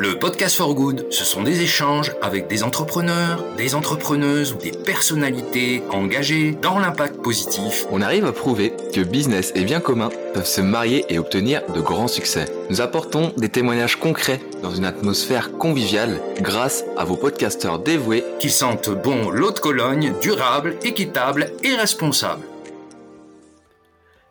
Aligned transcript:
Le 0.00 0.16
podcast 0.16 0.54
for 0.54 0.76
good, 0.76 1.06
ce 1.10 1.24
sont 1.24 1.42
des 1.42 1.60
échanges 1.60 2.12
avec 2.22 2.46
des 2.46 2.62
entrepreneurs, 2.62 3.44
des 3.56 3.74
entrepreneuses 3.74 4.52
ou 4.52 4.56
des 4.56 4.70
personnalités 4.70 5.82
engagées 5.90 6.52
dans 6.52 6.78
l'impact 6.78 7.16
positif. 7.16 7.84
On 7.90 8.00
arrive 8.00 8.24
à 8.24 8.30
prouver 8.30 8.72
que 8.94 9.00
business 9.00 9.50
et 9.56 9.64
bien 9.64 9.80
commun 9.80 10.10
peuvent 10.34 10.46
se 10.46 10.60
marier 10.60 11.04
et 11.08 11.18
obtenir 11.18 11.62
de 11.74 11.80
grands 11.80 12.06
succès. 12.06 12.44
Nous 12.70 12.80
apportons 12.80 13.32
des 13.38 13.48
témoignages 13.48 13.96
concrets 13.96 14.40
dans 14.62 14.70
une 14.70 14.84
atmosphère 14.84 15.50
conviviale 15.58 16.20
grâce 16.40 16.84
à 16.96 17.04
vos 17.04 17.16
podcasteurs 17.16 17.80
dévoués 17.80 18.22
qui 18.38 18.50
sentent 18.50 18.90
bon 18.90 19.30
l'eau 19.30 19.50
de 19.50 19.58
Cologne, 19.58 20.14
durable, 20.22 20.76
équitable 20.84 21.50
et 21.64 21.74
responsable. 21.74 22.44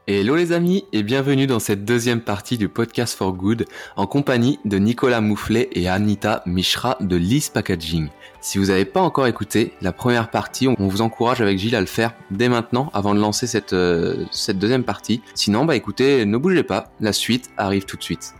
Hello 0.10 0.38
les 0.38 0.54
amis 0.54 0.86
et 0.94 1.04
bienvenue 1.04 1.48
dans 1.48 1.60
cette 1.60 1.84
deuxième 1.84 2.22
partie 2.22 2.58
du 2.58 2.70
podcast 2.70 3.14
for 3.14 3.34
good 3.34 3.66
en 3.98 4.08
compagnie 4.08 4.58
de 4.64 4.78
Nicolas 4.78 5.20
Moufflet 5.20 5.68
et 5.74 5.90
Anita 5.90 6.44
Mishra 6.46 6.96
de 7.02 7.18
Lise 7.18 7.50
Packaging. 7.50 8.08
Si 8.40 8.58
vous 8.58 8.68
n'avez 8.68 8.86
pas 8.86 9.02
encore 9.02 9.28
écouté 9.28 9.74
la 9.82 9.92
première 9.92 10.32
partie, 10.32 10.70
on 10.70 10.88
vous 10.88 11.02
encourage 11.02 11.42
avec 11.42 11.60
Gilles 11.60 11.76
à 11.76 11.82
le 11.82 11.88
faire 11.88 12.14
dès 12.32 12.48
maintenant 12.48 12.90
avant 12.94 13.14
de 13.14 13.20
lancer 13.20 13.48
cette, 13.48 13.74
euh, 13.74 14.24
cette 14.32 14.60
deuxième 14.60 14.86
partie. 14.86 15.22
Sinon, 15.36 15.66
bah 15.66 15.76
écoutez, 15.76 16.26
ne 16.26 16.38
bougez 16.38 16.64
pas, 16.64 16.90
la 17.02 17.12
suite 17.12 17.52
arrive 17.58 17.84
tout 17.84 17.98
de 17.98 18.04
suite. 18.04 18.34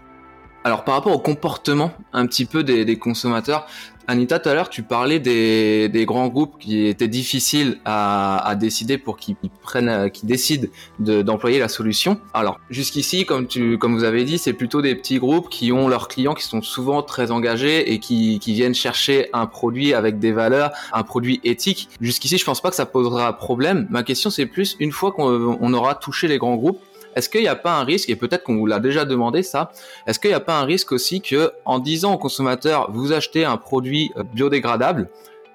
Alors 0.64 0.86
par 0.86 0.96
rapport 0.96 1.14
au 1.14 1.20
comportement 1.20 1.92
un 2.14 2.28
petit 2.28 2.46
peu 2.46 2.64
des 2.64 2.98
consommateurs, 2.98 3.68
Anita, 4.10 4.40
tout 4.40 4.48
à 4.48 4.54
l'heure, 4.54 4.70
tu 4.70 4.84
parlais 4.84 5.20
des, 5.20 5.90
des, 5.90 6.06
grands 6.06 6.30
groupes 6.30 6.58
qui 6.60 6.88
étaient 6.88 7.10
difficiles 7.10 7.80
à, 7.84 8.38
à 8.48 8.56
décider 8.56 8.98
pour 8.98 9.18
qu'ils 9.18 9.36
prennent, 9.62 10.10
qu'ils 10.12 10.30
décident 10.30 10.68
d'employer 11.00 11.60
la 11.60 11.68
solution. 11.68 12.18
Alors, 12.34 12.58
jusqu'ici, 12.70 13.26
comme 13.26 13.48
tu, 13.48 13.78
comme 13.78 13.96
vous 13.96 14.06
avez 14.06 14.24
dit, 14.24 14.38
c'est 14.38 14.54
plutôt 14.54 14.82
des 14.82 14.96
petits 14.96 15.20
groupes 15.20 15.50
qui 15.50 15.74
ont 15.74 15.90
leurs 15.90 16.08
clients 16.08 16.36
qui 16.36 16.46
sont 16.46 16.62
souvent 16.62 17.02
très 17.04 17.32
engagés 17.32 17.92
et 17.92 18.00
qui, 18.00 18.40
qui 18.40 18.54
viennent 18.54 18.76
chercher 18.76 19.28
un 19.34 19.46
produit 19.46 19.94
avec 19.94 20.20
des 20.20 20.32
valeurs, 20.32 20.72
un 20.94 21.04
produit 21.04 21.42
éthique. 21.44 21.90
Jusqu'ici, 22.00 22.38
je 22.38 22.46
pense 22.46 22.62
pas 22.62 22.70
que 22.70 22.78
ça 22.78 22.86
posera 22.86 23.38
problème. 23.38 23.88
Ma 23.90 24.04
question, 24.04 24.30
c'est 24.30 24.46
plus 24.46 24.78
une 24.80 24.94
fois 24.94 25.12
qu'on 25.12 25.74
aura 25.74 25.96
touché 25.96 26.30
les 26.30 26.38
grands 26.38 26.56
groupes, 26.56 26.80
est-ce 27.18 27.30
qu'il 27.30 27.42
n'y 27.42 27.48
a 27.48 27.56
pas 27.56 27.80
un 27.80 27.84
risque, 27.84 28.10
et 28.10 28.16
peut-être 28.16 28.44
qu'on 28.44 28.56
vous 28.56 28.68
l'a 28.68 28.80
déjà 28.80 29.04
demandé 29.04 29.42
ça, 29.42 29.72
est-ce 30.06 30.20
qu'il 30.20 30.30
n'y 30.30 30.36
a 30.36 30.40
pas 30.40 30.60
un 30.60 30.66
risque 30.66 30.92
aussi 30.92 31.20
que 31.20 31.52
en 31.66 31.80
disant 31.80 32.14
aux 32.14 32.18
consommateurs, 32.18 32.92
vous 32.92 33.12
achetez 33.12 33.44
un 33.44 33.58
produit 33.58 34.12
euh, 34.18 34.24
biodégradable, 34.24 35.10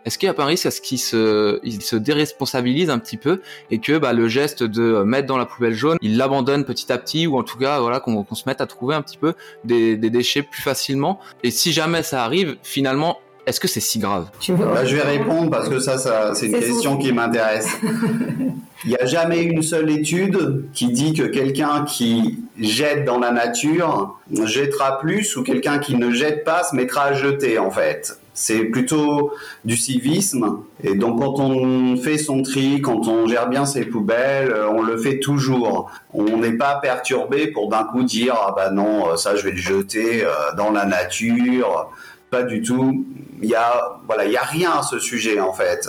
est-ce 0.05 0.19
qu'il 0.19 0.27
n'y 0.27 0.33
a 0.33 0.35
pas 0.35 0.43
un 0.43 0.47
risque 0.47 0.67
à 0.67 0.73
ce 0.73 0.81
qu'il 0.81 0.99
se, 0.99 1.61
il 1.63 1.81
se 1.81 1.95
déresponsabilise 1.95 2.91
un 2.91 2.99
petit 2.99 3.17
peu 3.17 3.41
et 3.71 3.79
que 3.79 3.99
bah, 3.99 4.13
le 4.13 4.27
geste 4.27 4.65
de 4.65 5.05
mettre 5.05 5.29
dans 5.29 5.39
la 5.39 5.47
poubelle 5.47 5.75
jaune, 5.75 5.97
il 6.03 6.17
l'abandonne 6.17 6.65
petit 6.65 6.93
à 6.93 6.99
petit 6.99 7.29
ou 7.29 7.39
en 7.39 7.45
tout 7.45 7.57
cas 7.57 7.79
voilà 7.79 8.01
qu'on 8.01 8.27
se 8.35 8.43
mette 8.47 8.61
à 8.61 8.67
trouver 8.67 8.97
un 8.97 9.03
petit 9.03 9.17
peu 9.17 9.35
des 9.63 9.97
déchets 9.97 10.43
plus 10.43 10.63
facilement. 10.63 11.21
Et 11.45 11.53
si 11.53 11.73
jamais 11.73 12.03
ça 12.03 12.25
arrive, 12.25 12.57
finalement, 12.65 13.21
est-ce 13.47 13.61
que 13.61 13.69
c'est 13.69 13.81
si 13.81 13.99
grave? 13.99 14.31
Bah, 14.51 14.85
Je 14.85 14.97
vais 14.97 15.03
répondre? 15.03 15.51
parce 15.51 15.69
que 15.69 15.79
ça, 15.79 15.99
ça 15.99 16.35
c'est 16.35 16.47
une 16.47 16.61
question 16.61 16.97
qui 16.97 17.13
m'intéresse. 17.13 17.69
Il 18.85 18.89
n'y 18.89 18.97
a 18.97 19.07
jamais 19.07 19.43
une 19.43 19.63
seule 19.63 19.91
étude 19.91 20.65
qui 20.73 20.89
dit 20.89 21.13
que 21.13 21.23
quelqu'un 21.23 21.85
qui 21.85 22.41
jette 22.59 23.05
dans 23.05 23.21
la 23.21 23.31
nature 23.31 24.19
jettera 24.45 24.99
plus 24.99 25.37
ou 25.37 25.45
quelqu'un 25.45 25.79
qui 25.79 25.95
ne 25.95 26.11
jette 26.11 26.43
pas 26.43 26.65
se 26.65 26.75
mettra 26.75 27.05
à 27.05 27.13
jeter 27.13 27.59
en 27.59 27.71
fait. 27.71 28.19
C'est 28.35 28.65
plutôt 28.65 29.33
du 29.65 29.77
civisme. 29.77 30.63
Et 30.83 30.97
donc 30.97 31.21
quand 31.21 31.39
on 31.39 31.97
fait 31.97 32.19
son 32.19 32.43
tri, 32.43 32.81
quand 32.81 33.07
on 33.07 33.29
gère 33.29 33.49
bien 33.49 33.67
ses 33.67 33.85
poubelles, 33.85 34.53
on 34.75 34.83
le 34.83 34.97
fait 34.97 35.21
toujours. 35.21 35.89
On 36.13 36.39
n'est 36.39 36.57
pas 36.57 36.81
perturbé 36.83 37.49
pour 37.49 37.69
d'un 37.69 37.85
coup 37.85 38.03
dire 38.03 38.35
ah 38.37 38.53
bah 38.57 38.71
non 38.71 39.17
ça 39.17 39.37
je 39.37 39.45
vais 39.45 39.53
le 39.53 39.59
jeter 39.59 40.25
euh, 40.25 40.31
dans 40.57 40.73
la 40.73 40.87
nature 40.87 41.89
pas 42.33 42.43
du 42.43 42.63
tout. 42.63 43.05
Il 43.43 43.51
y 43.51 43.55
a 43.55 43.99
voilà, 44.07 44.25
il 44.25 44.33
y 44.33 44.37
a 44.37 44.43
rien 44.43 44.73
à 44.79 44.83
ce 44.83 44.99
sujet 44.99 45.41
en 45.41 45.53
fait. 45.53 45.89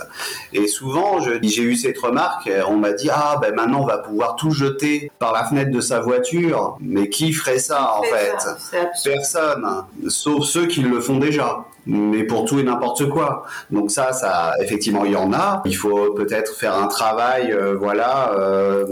Et 0.53 0.67
souvent, 0.67 1.19
j'ai 1.19 1.63
eu 1.63 1.75
cette 1.75 1.97
remarque. 1.97 2.49
On 2.67 2.77
m'a 2.77 2.91
dit 2.91 3.09
ah 3.11 3.37
ben 3.41 3.53
maintenant 3.53 3.81
on 3.81 3.85
va 3.85 3.99
pouvoir 3.99 4.35
tout 4.35 4.51
jeter 4.51 5.11
par 5.19 5.33
la 5.33 5.45
fenêtre 5.45 5.71
de 5.71 5.81
sa 5.81 5.99
voiture. 5.99 6.77
Mais 6.79 7.09
qui 7.09 7.33
ferait 7.33 7.59
ça 7.59 7.95
en 7.97 8.03
fait 8.03 9.01
Personne, 9.03 9.83
sauf 10.07 10.43
ceux 10.45 10.67
qui 10.67 10.81
le 10.81 10.99
font 10.99 11.17
déjà 11.17 11.65
mais 11.85 12.23
pour 12.23 12.45
tout 12.45 12.59
et 12.59 12.63
n'importe 12.63 13.09
quoi. 13.09 13.45
Donc 13.71 13.91
ça, 13.91 14.13
ça, 14.13 14.53
effectivement, 14.61 15.05
il 15.05 15.11
y 15.11 15.15
en 15.15 15.33
a. 15.33 15.61
Il 15.65 15.75
faut 15.75 16.13
peut-être 16.13 16.55
faire 16.55 16.75
un 16.75 16.87
travail, 16.87 17.51
euh, 17.51 17.75
voilà. 17.75 18.33
Euh, 18.33 18.85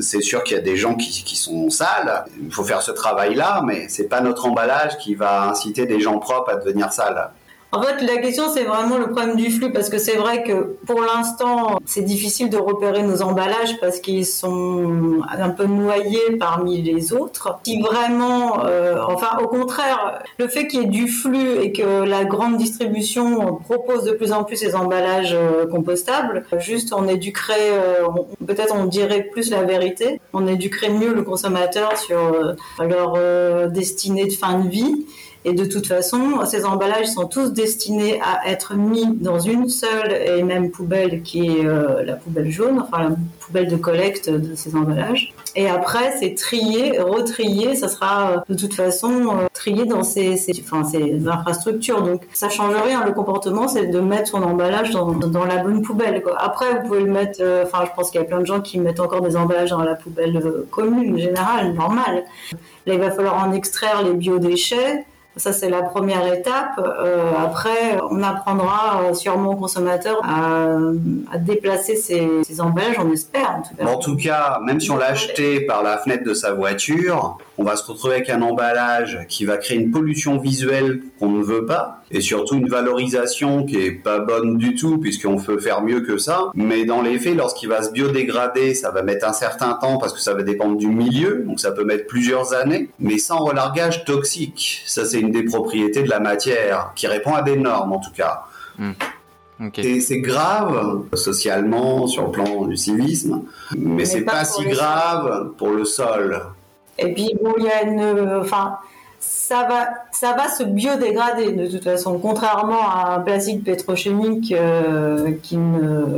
c'est 0.00 0.20
sûr 0.20 0.42
qu'il 0.42 0.56
y 0.56 0.60
a 0.60 0.62
des 0.62 0.76
gens 0.76 0.94
qui, 0.94 1.22
qui, 1.24 1.36
sont 1.36 1.70
sales. 1.70 2.24
Il 2.42 2.52
faut 2.52 2.64
faire 2.64 2.82
ce 2.82 2.90
travail-là, 2.90 3.62
mais 3.64 3.86
c'est 3.88 4.08
pas 4.08 4.20
notre 4.20 4.46
emballage 4.46 4.98
qui 4.98 5.14
va 5.14 5.48
inciter 5.48 5.86
des 5.86 6.00
gens 6.00 6.18
propres 6.18 6.50
à 6.50 6.56
devenir 6.56 6.92
sales. 6.92 7.30
En 7.70 7.82
fait, 7.82 8.00
la 8.00 8.16
question, 8.16 8.44
c'est 8.52 8.64
vraiment 8.64 8.96
le 8.96 9.10
problème 9.10 9.36
du 9.36 9.50
flux, 9.50 9.70
parce 9.70 9.90
que 9.90 9.98
c'est 9.98 10.16
vrai 10.16 10.42
que 10.42 10.78
pour 10.86 11.02
l'instant, 11.02 11.78
c'est 11.84 12.02
difficile 12.02 12.48
de 12.48 12.56
repérer 12.56 13.02
nos 13.02 13.20
emballages 13.20 13.78
parce 13.78 14.00
qu'ils 14.00 14.24
sont 14.24 15.20
un 15.30 15.50
peu 15.50 15.66
noyés 15.66 16.36
parmi 16.40 16.80
les 16.80 17.12
autres. 17.12 17.58
Si 17.64 17.82
vraiment, 17.82 18.64
euh, 18.64 19.02
enfin, 19.06 19.38
au 19.42 19.48
contraire, 19.48 20.22
le 20.38 20.48
fait 20.48 20.66
qu'il 20.66 20.80
y 20.80 20.84
ait 20.84 20.88
du 20.88 21.08
flux 21.08 21.60
et 21.60 21.72
que 21.72 22.04
la 22.04 22.24
grande 22.24 22.56
distribution 22.56 23.56
propose 23.56 24.04
de 24.04 24.12
plus 24.12 24.32
en 24.32 24.44
plus 24.44 24.56
ces 24.56 24.74
emballages 24.74 25.34
euh, 25.34 25.66
compostables, 25.66 26.46
juste 26.58 26.94
on 26.94 27.06
éduquerait, 27.06 27.72
euh, 27.72 28.06
peut-être 28.46 28.74
on 28.74 28.86
dirait 28.86 29.24
plus 29.24 29.50
la 29.50 29.62
vérité, 29.64 30.22
on 30.32 30.46
éduquerait 30.46 30.90
mieux 30.90 31.12
le 31.12 31.22
consommateur 31.22 31.98
sur 31.98 32.18
euh, 32.18 32.54
leur 32.80 33.12
euh, 33.16 33.68
destinée 33.68 34.26
de 34.26 34.32
fin 34.32 34.58
de 34.58 34.68
vie 34.70 35.06
et 35.44 35.52
de 35.52 35.64
toute 35.64 35.86
façon, 35.86 36.44
ces 36.46 36.64
emballages 36.64 37.06
sont 37.06 37.26
tous 37.26 37.52
destinés 37.52 38.20
à 38.20 38.50
être 38.50 38.74
mis 38.74 39.06
dans 39.06 39.38
une 39.38 39.68
seule 39.68 40.12
et 40.12 40.42
même 40.42 40.70
poubelle 40.70 41.22
qui 41.22 41.46
est 41.46 41.64
euh, 41.64 42.02
la 42.02 42.14
poubelle 42.14 42.50
jaune, 42.50 42.80
enfin 42.80 43.10
la 43.10 43.16
poubelle 43.40 43.68
de 43.68 43.76
collecte 43.76 44.28
de 44.28 44.56
ces 44.56 44.74
emballages. 44.74 45.32
Et 45.54 45.68
après, 45.68 46.16
c'est 46.18 46.34
trié, 46.34 46.98
retrié, 46.98 47.76
ça 47.76 47.88
sera 47.88 48.30
euh, 48.30 48.36
de 48.48 48.54
toute 48.54 48.74
façon 48.74 49.10
euh, 49.10 49.46
trié 49.54 49.86
dans 49.86 50.02
ces, 50.02 50.34
enfin, 50.60 50.82
ces 50.82 51.26
infrastructures. 51.28 52.02
Donc 52.02 52.22
ça 52.32 52.48
change 52.48 52.74
rien. 52.74 53.04
Le 53.04 53.12
comportement, 53.12 53.68
c'est 53.68 53.86
de 53.86 54.00
mettre 54.00 54.28
son 54.28 54.42
emballage 54.42 54.90
dans, 54.90 55.44
la 55.44 55.58
bonne 55.58 55.82
poubelle. 55.82 56.20
Après, 56.38 56.74
vous 56.74 56.88
pouvez 56.88 57.00
le 57.00 57.10
mettre. 57.10 57.40
Enfin, 57.64 57.84
je 57.86 57.90
pense 57.94 58.10
qu'il 58.10 58.20
y 58.20 58.24
a 58.24 58.26
plein 58.26 58.40
de 58.40 58.46
gens 58.46 58.60
qui 58.60 58.80
mettent 58.80 59.00
encore 59.00 59.20
des 59.20 59.36
emballages 59.36 59.70
dans 59.70 59.82
la 59.82 59.94
poubelle 59.94 60.42
commune, 60.70 61.16
générale, 61.16 61.74
normale. 61.74 62.24
Là, 62.86 62.94
il 62.94 63.00
va 63.00 63.12
falloir 63.12 63.46
en 63.46 63.52
extraire 63.52 64.02
les 64.02 64.14
biodéchets. 64.14 65.06
Ça, 65.38 65.52
c'est 65.52 65.70
la 65.70 65.82
première 65.82 66.32
étape. 66.32 66.78
Euh, 66.78 67.30
après, 67.38 67.98
on 68.10 68.22
apprendra 68.22 69.02
euh, 69.02 69.14
sûrement 69.14 69.52
aux 69.52 69.56
consommateurs 69.56 70.20
à, 70.24 71.38
déplacer 71.38 71.96
ces, 71.96 72.42
ces, 72.42 72.60
emballages, 72.60 72.96
on 72.98 73.12
espère 73.12 73.56
en 73.58 73.62
tout 73.62 73.76
cas. 73.76 73.86
En 73.86 73.98
tout 73.98 74.16
cas, 74.16 74.60
même 74.64 74.80
si 74.80 74.90
on 74.90 74.96
l'a 74.96 75.06
acheté 75.06 75.60
par 75.60 75.82
la 75.82 75.98
fenêtre 75.98 76.24
de 76.24 76.34
sa 76.34 76.52
voiture, 76.52 77.38
on 77.58 77.64
va 77.64 77.76
se 77.76 77.84
retrouver 77.84 78.14
avec 78.14 78.30
un 78.30 78.40
emballage 78.40 79.26
qui 79.28 79.44
va 79.44 79.56
créer 79.56 79.78
une 79.78 79.90
pollution 79.90 80.38
visuelle 80.38 81.02
qu'on 81.18 81.30
ne 81.30 81.42
veut 81.42 81.66
pas 81.66 82.02
et 82.10 82.20
surtout 82.20 82.54
une 82.54 82.68
valorisation 82.68 83.66
qui 83.66 83.76
est 83.76 83.90
pas 83.90 84.20
bonne 84.20 84.56
du 84.56 84.76
tout 84.76 84.98
puisqu'on 84.98 85.36
peut 85.36 85.58
faire 85.58 85.82
mieux 85.82 86.00
que 86.00 86.18
ça. 86.18 86.50
Mais 86.54 86.84
dans 86.84 87.02
les 87.02 87.18
faits, 87.18 87.36
lorsqu'il 87.36 87.68
va 87.68 87.82
se 87.82 87.90
biodégrader, 87.90 88.74
ça 88.74 88.92
va 88.92 89.02
mettre 89.02 89.28
un 89.28 89.32
certain 89.32 89.74
temps 89.74 89.98
parce 89.98 90.12
que 90.12 90.20
ça 90.20 90.34
va 90.34 90.42
dépendre 90.42 90.76
du 90.76 90.86
milieu, 90.86 91.44
donc 91.46 91.58
ça 91.58 91.72
peut 91.72 91.84
mettre 91.84 92.06
plusieurs 92.06 92.54
années, 92.54 92.90
mais 93.00 93.18
sans 93.18 93.38
relargage 93.38 94.04
toxique. 94.04 94.82
Ça, 94.86 95.04
c'est 95.04 95.20
une 95.20 95.32
des 95.32 95.42
propriétés 95.42 96.02
de 96.04 96.08
la 96.08 96.20
matière 96.20 96.92
qui 96.94 97.08
répond 97.08 97.34
à 97.34 97.42
des 97.42 97.56
normes 97.56 97.92
en 97.92 97.98
tout 97.98 98.12
cas. 98.12 98.44
Mmh. 98.78 98.92
Okay. 99.60 100.00
C'est 100.00 100.20
grave 100.20 101.02
socialement 101.14 102.06
sur 102.06 102.26
le 102.26 102.30
plan 102.30 102.66
du 102.66 102.76
civisme, 102.76 103.42
mais, 103.76 103.96
mais 103.96 104.04
c'est 104.04 104.20
pas, 104.20 104.32
pas 104.32 104.44
si 104.44 104.64
grave 104.66 105.50
pour 105.58 105.70
le 105.70 105.84
sol. 105.84 106.40
Et 106.98 107.12
puis 107.12 107.32
bon, 107.40 107.54
il 107.58 107.64
y 107.64 107.70
a 107.70 107.82
une, 107.82 108.40
enfin, 108.40 108.78
ça 109.20 109.66
va, 109.68 109.88
ça 110.12 110.34
va 110.34 110.48
se 110.48 110.62
biodégrader 110.62 111.52
de 111.52 111.66
toute 111.66 111.84
façon, 111.84 112.18
contrairement 112.18 112.88
à 112.88 113.16
un 113.16 113.20
plastique 113.20 113.64
pétrochimique 113.64 114.52
euh, 114.52 115.32
qui, 115.42 115.58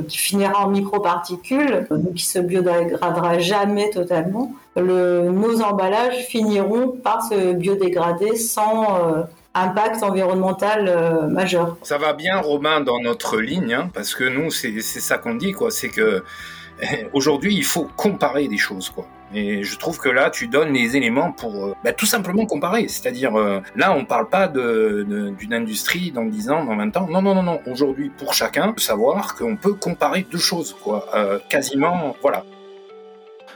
finira 0.09 0.67
en 0.67 0.69
microparticules, 0.69 1.87
donc 1.91 2.15
qui 2.15 2.25
se 2.25 2.39
biodégradera 2.39 3.39
jamais 3.39 3.91
totalement. 3.91 4.53
Le, 4.77 5.31
nos 5.31 5.63
emballages 5.63 6.27
finiront 6.27 6.89
par 6.89 7.23
se 7.23 7.53
biodégrader 7.55 8.37
sans 8.37 8.85
euh, 8.85 9.23
impact 9.55 10.03
environnemental 10.03 10.87
euh, 10.89 11.27
majeur. 11.27 11.77
Ça 11.83 11.99
va 11.99 12.13
bien, 12.13 12.39
Romain, 12.39 12.81
dans 12.81 13.01
notre 13.01 13.39
ligne, 13.39 13.73
hein, 13.73 13.91
parce 13.95 14.15
que 14.15 14.25
nous, 14.25 14.51
c'est 14.51 14.81
ça 14.81 15.19
qu'on 15.19 15.35
dit, 15.35 15.53
quoi. 15.53 15.71
C'est 15.71 15.89
que 15.89 16.23
aujourd'hui, 17.15 17.55
il 17.55 17.65
faut 17.65 17.89
comparer 17.97 18.47
des 18.47 18.59
choses, 18.59 18.91
quoi. 18.91 19.07
Et 19.35 19.63
je 19.63 19.79
trouve 19.79 19.99
que 19.99 20.09
là, 20.09 20.31
tu 20.31 20.49
donnes 20.49 20.73
les 20.73 20.97
éléments 20.97 21.33
pour 21.33 21.67
euh, 21.67 21.75
bah, 21.85 21.93
tout 21.93 22.07
simplement 22.07 22.47
comparer. 22.47 22.89
C'est-à-dire, 22.89 23.37
euh, 23.37 23.61
là, 23.77 23.93
on 23.93 24.05
parle 24.05 24.29
pas 24.29 24.49
d'une 24.49 25.35
de, 25.35 25.55
industrie 25.55 26.11
dans 26.11 26.25
10 26.25 26.51
ans, 26.51 26.65
dans 26.65 26.77
20 26.77 26.97
ans. 26.97 27.09
Non, 27.09 27.23
non, 27.23 27.35
non, 27.35 27.43
non. 27.43 27.61
Aujourd'hui, 27.67 28.11
pour 28.11 28.35
chacun, 28.35 28.75
savoir 28.77 29.37
qu'on 29.37 29.57
peut 29.57 29.75
comparer 29.75 30.27
deux 30.31 30.39
choses, 30.39 30.77
quoi. 30.83 31.07
Euh, 31.15 31.39
quasiment, 31.49 32.17
voilà. 32.23 32.45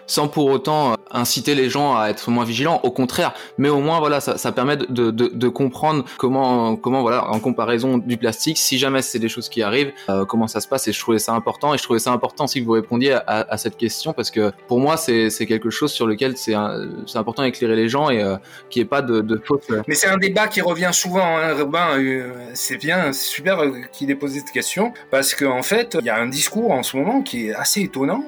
Sans 0.06 0.28
pour 0.28 0.46
autant 0.46 0.94
inciter 1.10 1.54
les 1.54 1.70
gens 1.70 1.96
à 1.96 2.08
être 2.08 2.30
moins 2.30 2.44
vigilants. 2.44 2.80
Au 2.82 2.90
contraire, 2.90 3.34
mais 3.58 3.68
au 3.68 3.80
moins 3.80 4.00
voilà, 4.00 4.20
ça, 4.20 4.52
permet 4.52 4.76
de, 4.76 5.48
comprendre 5.48 6.04
comment 6.18 6.76
comment 6.76 7.02
voilà 7.02 7.28
en 7.28 7.38
comparaison 7.38 7.98
du 7.98 8.16
plastique, 8.16 8.58
si 8.58 8.78
jamais 8.78 9.02
c'est 9.02 9.18
des 9.18 9.28
choses 9.28 9.48
qui 9.48 9.62
arrivent, 9.62 9.92
euh, 10.08 10.24
comment 10.24 10.46
ça 10.46 10.60
se 10.60 10.68
passe. 10.68 10.88
Et 10.88 10.92
je 10.92 11.00
trouvais 11.00 11.18
ça 11.18 11.32
important 11.32 11.74
et 11.74 11.78
je 11.78 11.82
trouvais 11.82 11.98
ça 11.98 12.12
important 12.12 12.46
que 12.46 12.64
vous 12.64 12.72
répondiez 12.72 13.16
à, 13.26 13.56
cette 13.56 13.76
question 13.76 14.12
parce 14.12 14.30
que 14.30 14.52
pour 14.68 14.80
moi 14.80 14.96
c'est 14.96 15.46
quelque 15.46 15.70
chose 15.70 15.92
sur 15.92 16.06
lequel 16.06 16.36
c'est 16.36 16.54
important 16.54 17.42
d'éclairer 17.42 17.76
les 17.76 17.88
gens 17.88 18.10
et 18.10 18.22
euh, 18.22 18.36
qu'il 18.70 18.80
n'y 18.80 18.86
ait 18.86 18.88
pas 18.88 19.02
de, 19.02 19.20
de 19.20 19.40
faute. 19.44 19.64
Mais 19.86 19.94
c'est 19.94 20.08
un 20.08 20.16
débat 20.16 20.48
qui 20.48 20.60
revient 20.60 20.90
souvent, 20.92 21.36
hein, 21.36 21.54
Robin. 21.54 21.98
Euh, 21.98 22.32
c'est 22.54 22.76
bien, 22.76 23.12
c'est 23.12 23.28
super 23.28 23.60
qu'il 23.92 24.10
ait 24.10 24.14
posé 24.14 24.40
cette 24.40 24.50
question 24.50 24.92
parce 25.10 25.34
qu'en 25.34 25.58
en 25.58 25.62
fait 25.62 25.96
il 26.00 26.06
y 26.06 26.10
a 26.10 26.18
un 26.18 26.26
discours 26.26 26.72
en 26.72 26.82
ce 26.82 26.96
moment 26.96 27.22
qui 27.22 27.48
est 27.48 27.54
assez 27.54 27.82
étonnant 27.82 28.24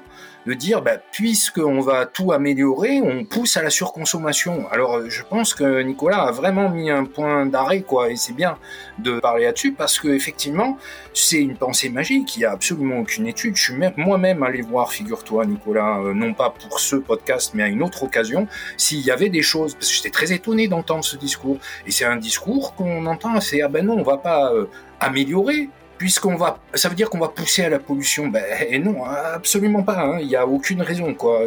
de 0.46 0.54
dire, 0.54 0.80
bah, 0.80 0.98
puisqu'on 1.12 1.80
va 1.80 2.06
tout 2.06 2.32
améliorer, 2.32 3.00
on 3.02 3.24
pousse 3.24 3.56
à 3.56 3.62
la 3.62 3.70
surconsommation. 3.70 4.68
Alors, 4.70 4.96
euh, 4.96 5.10
je 5.10 5.22
pense 5.24 5.54
que 5.54 5.82
Nicolas 5.82 6.22
a 6.22 6.30
vraiment 6.30 6.70
mis 6.70 6.88
un 6.90 7.04
point 7.04 7.46
d'arrêt, 7.46 7.82
quoi, 7.82 8.10
et 8.10 8.16
c'est 8.16 8.32
bien 8.32 8.56
de 8.98 9.18
parler 9.18 9.44
là-dessus 9.44 9.72
parce 9.72 9.98
que 9.98 10.08
effectivement, 10.08 10.78
c'est 11.12 11.40
une 11.40 11.56
pensée 11.56 11.88
magique. 11.88 12.36
Il 12.36 12.40
n'y 12.40 12.44
a 12.44 12.52
absolument 12.52 13.00
aucune 13.00 13.26
étude. 13.26 13.56
Je 13.56 13.62
suis 13.62 13.74
moi-même 13.96 14.42
allé 14.42 14.62
voir, 14.62 14.92
figure-toi, 14.92 15.46
Nicolas, 15.46 15.98
euh, 15.98 16.14
non 16.14 16.32
pas 16.32 16.50
pour 16.50 16.78
ce 16.78 16.96
podcast, 16.96 17.52
mais 17.54 17.64
à 17.64 17.68
une 17.68 17.82
autre 17.82 18.04
occasion, 18.04 18.46
s'il 18.76 19.00
y 19.00 19.10
avait 19.10 19.28
des 19.28 19.42
choses, 19.42 19.74
parce 19.74 19.88
que 19.88 19.94
j'étais 19.96 20.10
très 20.10 20.32
étonné 20.32 20.68
d'entendre 20.68 21.04
ce 21.04 21.16
discours. 21.16 21.58
Et 21.86 21.90
c'est 21.90 22.04
un 22.04 22.16
discours 22.16 22.74
qu'on 22.74 23.06
entend, 23.06 23.40
c'est 23.40 23.62
ah 23.62 23.68
ben 23.68 23.84
non, 23.84 23.98
on 23.98 24.02
va 24.02 24.18
pas 24.18 24.52
euh, 24.52 24.66
améliorer, 25.00 25.70
puisqu'on 25.98 26.36
va, 26.36 26.58
ça 26.74 26.88
veut 26.88 26.94
dire 26.94 27.10
qu'on 27.10 27.18
va 27.18 27.28
pousser 27.28 27.64
à 27.64 27.68
la 27.68 27.78
pollution. 27.78 28.28
Ben 28.28 28.44
et 28.68 28.78
non, 28.78 29.04
absolument 29.04 29.82
pas. 29.82 29.98
Hein. 29.98 30.18
Il 30.20 30.28
n'y 30.28 30.36
a 30.36 30.46
aucune 30.46 30.82
raison, 30.82 31.14
quoi. 31.14 31.40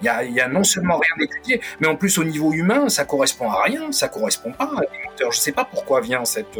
Il 0.00 0.04
y 0.04 0.08
a, 0.08 0.24
y 0.24 0.40
a, 0.40 0.48
non 0.48 0.64
seulement 0.64 0.98
rien 0.98 1.26
d'étudié, 1.26 1.60
mais 1.80 1.86
en 1.86 1.96
plus 1.96 2.18
au 2.18 2.24
niveau 2.24 2.52
humain, 2.52 2.88
ça 2.88 3.04
correspond 3.04 3.50
à 3.50 3.62
rien. 3.62 3.92
Ça 3.92 4.08
correspond 4.08 4.52
pas 4.52 4.64
à 4.64 5.13
des 5.16 5.24
moteurs. 5.24 5.32
Je 5.32 5.40
sais 5.40 5.52
pas 5.52 5.64
pourquoi 5.64 6.00
vient 6.00 6.24
cette 6.24 6.58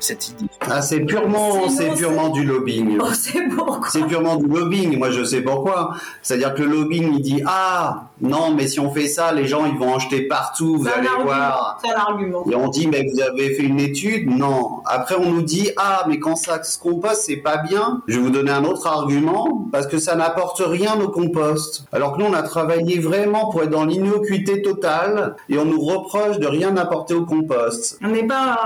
cette 0.00 0.28
idée. 0.28 0.46
Ah, 0.60 0.82
c'est 0.82 1.00
purement, 1.00 1.68
c'est 1.68 1.90
purement 1.90 2.28
du 2.30 2.44
lobbying. 2.44 2.98
Oh, 3.00 3.08
c'est 3.12 4.06
purement 4.06 4.36
du 4.36 4.46
lobbying. 4.46 4.98
Moi, 4.98 5.10
je 5.10 5.24
sais 5.24 5.42
pourquoi. 5.42 5.94
C'est-à-dire 6.22 6.54
que 6.54 6.62
le 6.62 6.70
lobbying, 6.70 7.14
il 7.14 7.22
dit 7.22 7.42
ah 7.46 8.04
non, 8.20 8.52
mais 8.54 8.66
si 8.66 8.80
on 8.80 8.92
fait 8.92 9.08
ça, 9.08 9.32
les 9.32 9.46
gens 9.46 9.66
ils 9.66 9.78
vont 9.78 9.94
en 9.94 9.98
jeter 9.98 10.22
partout. 10.22 10.78
Vous 10.78 10.88
allez 10.88 11.08
voir. 11.22 11.78
C'est 11.82 11.92
un 11.92 11.98
argument. 11.98 12.44
Et 12.50 12.54
on 12.54 12.68
dit 12.68 12.86
mais 12.86 13.06
vous 13.12 13.20
avez 13.20 13.54
fait 13.54 13.62
une 13.62 13.80
étude? 13.80 14.30
Non. 14.30 14.82
Après, 14.86 15.16
on 15.16 15.30
nous 15.30 15.42
dit 15.42 15.70
ah 15.76 16.04
mais 16.08 16.18
quand 16.18 16.36
ça 16.36 16.62
ce 16.62 16.78
compost, 16.78 17.22
c'est 17.26 17.36
pas 17.36 17.58
bien. 17.58 18.02
Je 18.06 18.16
vais 18.16 18.22
vous 18.22 18.30
donner 18.30 18.50
un 18.50 18.64
autre 18.64 18.86
argument, 18.86 19.66
parce 19.72 19.86
que 19.86 19.98
ça 19.98 20.14
n'apporte 20.14 20.62
rien 20.64 21.00
au 21.00 21.08
compost. 21.08 21.84
Alors 21.92 22.16
que 22.16 22.22
nous, 22.22 22.26
on 22.26 22.32
a 22.32 22.42
travaillé 22.42 22.98
vraiment 22.98 23.50
pour 23.50 23.62
être 23.62 23.70
dans 23.70 23.84
l'innocuité 23.84 24.62
totale, 24.62 25.36
et 25.48 25.58
on 25.58 25.64
nous 25.64 25.80
reproche 25.80 26.38
de 26.38 26.46
rien 26.46 26.76
apporter 26.76 27.14
au 27.14 27.24
compost. 27.24 27.93
On 28.02 28.08
n'est 28.08 28.26
pas 28.26 28.58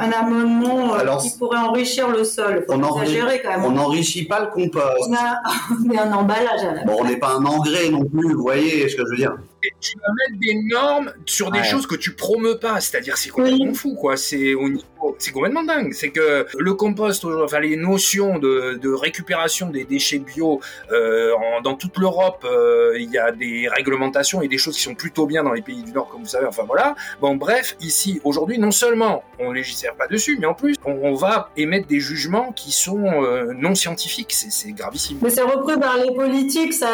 un, 0.00 0.10
amendement 0.10 0.94
euh, 0.94 1.16
qui 1.16 1.30
pourrait 1.38 1.58
enrichir 1.58 2.08
le 2.08 2.24
sol. 2.24 2.64
on 2.68 2.78
n'enrichit 2.78 4.24
pas 4.24 4.40
le 4.40 4.46
compost. 4.48 5.08
On, 5.08 5.14
a, 5.14 6.02
un 6.02 6.12
emballage 6.12 6.64
à 6.64 6.74
la 6.74 6.84
Bon, 6.84 6.98
on 7.00 7.04
n'est 7.04 7.18
pas 7.18 7.34
un 7.34 7.44
engrais 7.44 7.88
non 7.90 8.04
plus, 8.04 8.34
vous 8.34 8.42
voyez 8.42 8.88
ce 8.88 8.96
que 8.96 9.02
je 9.04 9.10
veux 9.10 9.16
dire 9.16 9.36
tu 9.80 9.98
vas 9.98 10.12
mettre 10.12 10.40
des 10.40 10.62
normes 10.64 11.12
sur 11.26 11.50
des 11.50 11.62
choses 11.62 11.86
que 11.86 11.94
tu 11.94 12.14
promeus 12.14 12.58
pas. 12.58 12.80
C'est-à-dire, 12.80 13.16
c'est 13.16 13.30
complètement 13.30 13.74
fou, 13.74 13.94
quoi. 13.94 14.16
C'est 14.16 14.54
au 14.54 14.68
niveau, 14.68 14.82
c'est 15.18 15.32
complètement 15.32 15.64
dingue. 15.64 15.92
C'est 15.92 16.10
que 16.10 16.46
le 16.56 16.74
compost, 16.74 17.24
enfin, 17.24 17.60
les 17.60 17.76
notions 17.76 18.38
de, 18.38 18.78
de 18.80 18.92
récupération 18.92 19.68
des 19.70 19.84
déchets 19.84 20.18
bio, 20.18 20.60
euh, 20.90 21.32
dans 21.64 21.74
toute 21.74 21.98
l'Europe, 21.98 22.44
euh, 22.44 22.96
il 22.98 23.10
y 23.10 23.18
a 23.18 23.32
des 23.32 23.68
réglementations 23.68 24.42
et 24.42 24.48
des 24.48 24.58
choses 24.58 24.76
qui 24.76 24.82
sont 24.82 24.94
plutôt 24.94 25.26
bien 25.26 25.44
dans 25.44 25.52
les 25.52 25.62
pays 25.62 25.82
du 25.82 25.92
Nord, 25.92 26.08
comme 26.08 26.22
vous 26.22 26.28
savez. 26.28 26.46
Enfin, 26.46 26.64
voilà. 26.66 26.94
Bon, 27.20 27.36
bref, 27.36 27.76
ici, 27.80 28.20
aujourd'hui, 28.24 28.58
non 28.58 28.70
seulement 28.70 29.24
on 29.38 29.52
légifère 29.52 29.94
pas 29.94 30.06
dessus, 30.06 30.36
mais 30.40 30.46
en 30.46 30.54
plus, 30.54 30.76
on, 30.84 31.12
va 31.14 31.50
émettre 31.56 31.86
des 31.88 32.00
jugements 32.00 32.52
qui 32.52 32.72
sont 32.72 33.04
euh, 33.04 33.52
non 33.54 33.74
scientifiques. 33.74 34.32
C'est 34.32 34.72
gravissime. 34.72 35.18
Mais 35.20 35.30
c'est 35.30 35.42
repris 35.42 35.78
par 35.78 35.98
les 35.98 36.14
politiques, 36.14 36.72
ça, 36.72 36.88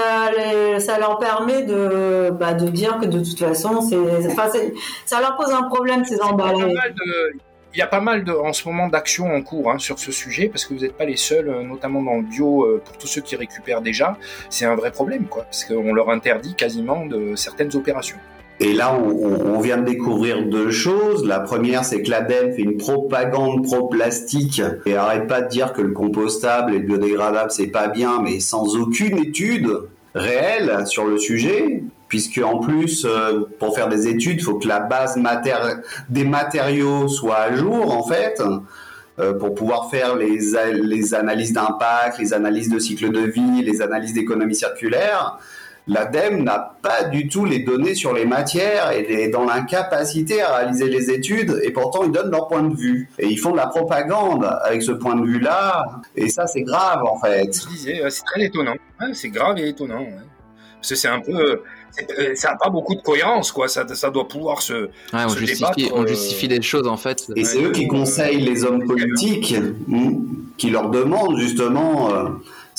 ça 0.81 0.99
leur 0.99 1.19
permet 1.19 1.63
de, 1.63 2.31
bah, 2.31 2.55
de 2.55 2.69
dire 2.69 2.99
que 3.01 3.07
de 3.07 3.21
toute 3.21 3.39
façon, 3.39 3.81
c'est, 3.81 3.97
ça 5.07 5.21
leur 5.21 5.37
pose 5.37 5.51
un 5.51 5.65
problème 5.65 6.05
ces 6.05 6.21
emballages. 6.21 6.75
Il 7.79 7.83
y 7.83 7.85
a 7.85 7.87
pas 7.87 8.01
mal 8.01 8.25
de, 8.25 8.33
en 8.33 8.53
ce 8.53 8.67
moment 8.67 8.89
d'actions 8.89 9.33
en 9.33 9.41
cours 9.41 9.71
hein, 9.71 9.79
sur 9.79 10.01
ce 10.01 10.11
sujet 10.11 10.49
parce 10.49 10.65
que 10.65 10.75
vous 10.75 10.81
n'êtes 10.81 10.97
pas 10.97 11.05
les 11.05 11.17
seuls, 11.17 11.49
euh, 11.49 11.63
notamment 11.63 12.03
dans 12.03 12.17
le 12.17 12.23
bio, 12.23 12.65
euh, 12.65 12.83
pour 12.85 12.99
tous 12.99 13.07
ceux 13.07 13.21
qui 13.21 13.37
récupèrent 13.37 13.83
déjà, 13.83 14.17
c'est 14.51 14.65
un 14.65 14.75
vrai 14.75 14.91
problème, 14.91 15.27
quoi, 15.27 15.45
parce 15.45 15.65
qu'on 15.65 15.95
leur 15.95 16.11
interdit 16.11 16.55
quasiment 16.57 17.07
de 17.07 17.37
certaines 17.37 17.77
opérations. 17.77 18.17
Et 18.59 18.73
là, 18.73 18.99
on, 19.01 19.55
on, 19.55 19.61
vient 19.61 19.77
de 19.77 19.85
découvrir 19.85 20.45
deux 20.45 20.73
choses. 20.73 21.25
La 21.25 21.39
première, 21.39 21.85
c'est 21.85 22.03
que 22.03 22.11
l'ADEME 22.11 22.53
fait 22.53 22.63
une 22.63 22.79
propagande 22.79 23.63
pro-plastique 23.63 24.61
et 24.85 24.97
arrête 24.97 25.29
pas 25.29 25.43
de 25.43 25.49
dire 25.49 25.73
que 25.73 25.81
le 25.81 25.93
compostable 25.93 26.75
et 26.75 26.81
le 26.81 26.85
biodégradable, 26.85 27.53
c'est 27.53 27.69
pas 27.69 27.87
bien, 27.87 28.21
mais 28.21 28.41
sans 28.41 28.75
aucune 28.75 29.19
étude 29.19 29.71
réelle 30.17 30.85
sur 30.87 31.05
le 31.05 31.17
sujet 31.17 31.85
puisque 32.09 32.39
en 32.39 32.59
plus, 32.59 33.05
euh, 33.05 33.47
pour 33.59 33.75
faire 33.75 33.89
des 33.89 34.09
études, 34.09 34.41
il 34.41 34.43
faut 34.43 34.59
que 34.59 34.67
la 34.67 34.81
base 34.81 35.19
des 36.09 36.25
matériaux 36.25 37.09
soit 37.09 37.37
à 37.37 37.55
jour, 37.55 37.95
en 37.95 38.03
fait, 38.03 38.43
euh, 39.19 39.35
pour 39.35 39.55
pouvoir 39.55 39.91
faire 39.91 40.17
les, 40.17 40.55
analyses 41.15 41.53
d'impact, 41.53 42.19
les 42.19 42.33
analyses 42.33 42.71
de 42.71 42.79
cycle 42.79 43.11
de 43.11 43.21
vie, 43.21 43.63
les 43.63 43.83
analyses 43.83 44.15
d'économie 44.15 44.55
circulaire. 44.55 45.39
L'ADEME 45.89 46.45
n'a 46.45 46.77
pas 46.83 47.05
du 47.05 47.29
tout 47.29 47.47
les 47.47 47.61
données 47.61 47.95
sur 47.95 48.13
les 48.13 48.27
matières 48.27 48.93
et 48.93 49.25
est 49.25 49.29
dans 49.29 49.45
l'incapacité 49.45 50.43
à 50.43 50.59
réaliser 50.59 50.87
les 50.87 51.11
études 51.11 51.59
et 51.65 51.71
pourtant 51.71 52.05
ils 52.05 52.13
donnent 52.13 52.31
leur 52.31 52.47
point 52.47 52.63
de 52.63 52.77
vue. 52.77 53.09
Et 53.19 53.27
ils 53.27 53.39
font 53.39 53.53
de 53.53 53.57
la 53.57 53.69
propagande 53.69 54.45
avec 54.63 54.83
ce 54.83 54.93
point 54.93 55.17
de 55.17 55.25
vue-là 55.25 55.87
et 56.15 56.29
ça 56.29 56.47
c'est 56.47 56.63
grave 56.63 57.03
en 57.05 57.19
fait. 57.19 57.55
C'est 57.55 58.03
très 58.25 58.43
étonnant. 58.43 58.75
c'est 59.15 59.31
grave 59.31 59.57
et 59.59 59.69
étonnant. 59.71 60.05
Parce 60.77 60.91
que 60.91 60.95
c'est 60.95 61.09
un 61.09 61.21
peu 61.21 61.63
euh, 62.19 62.35
ça 62.35 62.51
n'a 62.51 62.57
pas 62.57 62.71
beaucoup 62.71 62.95
de 62.95 63.01
cohérence, 63.01 63.53
quoi. 63.53 63.69
Ça, 63.69 63.87
ça 63.95 64.11
doit 64.11 64.29
pouvoir 64.29 64.63
se, 64.63 64.89
on, 65.13 65.29
justifie, 65.29 65.91
on 65.93 66.03
euh, 66.03 66.07
justifie 66.07 66.49
des 66.49 66.63
choses, 66.63 66.87
en 66.87 66.97
fait. 66.97 67.27
Et 67.37 67.45
c'est 67.45 67.63
eux 67.63 67.73
qui 67.73 67.87
conseillent 67.89 68.41
les 68.41 68.65
hommes 68.65 68.87
politiques, 68.87 69.55
hmm, 69.87 70.25
qui 70.57 70.71
leur 70.71 70.91
demandent 70.91 71.39
justement 71.39 72.15
euh, 72.15 72.29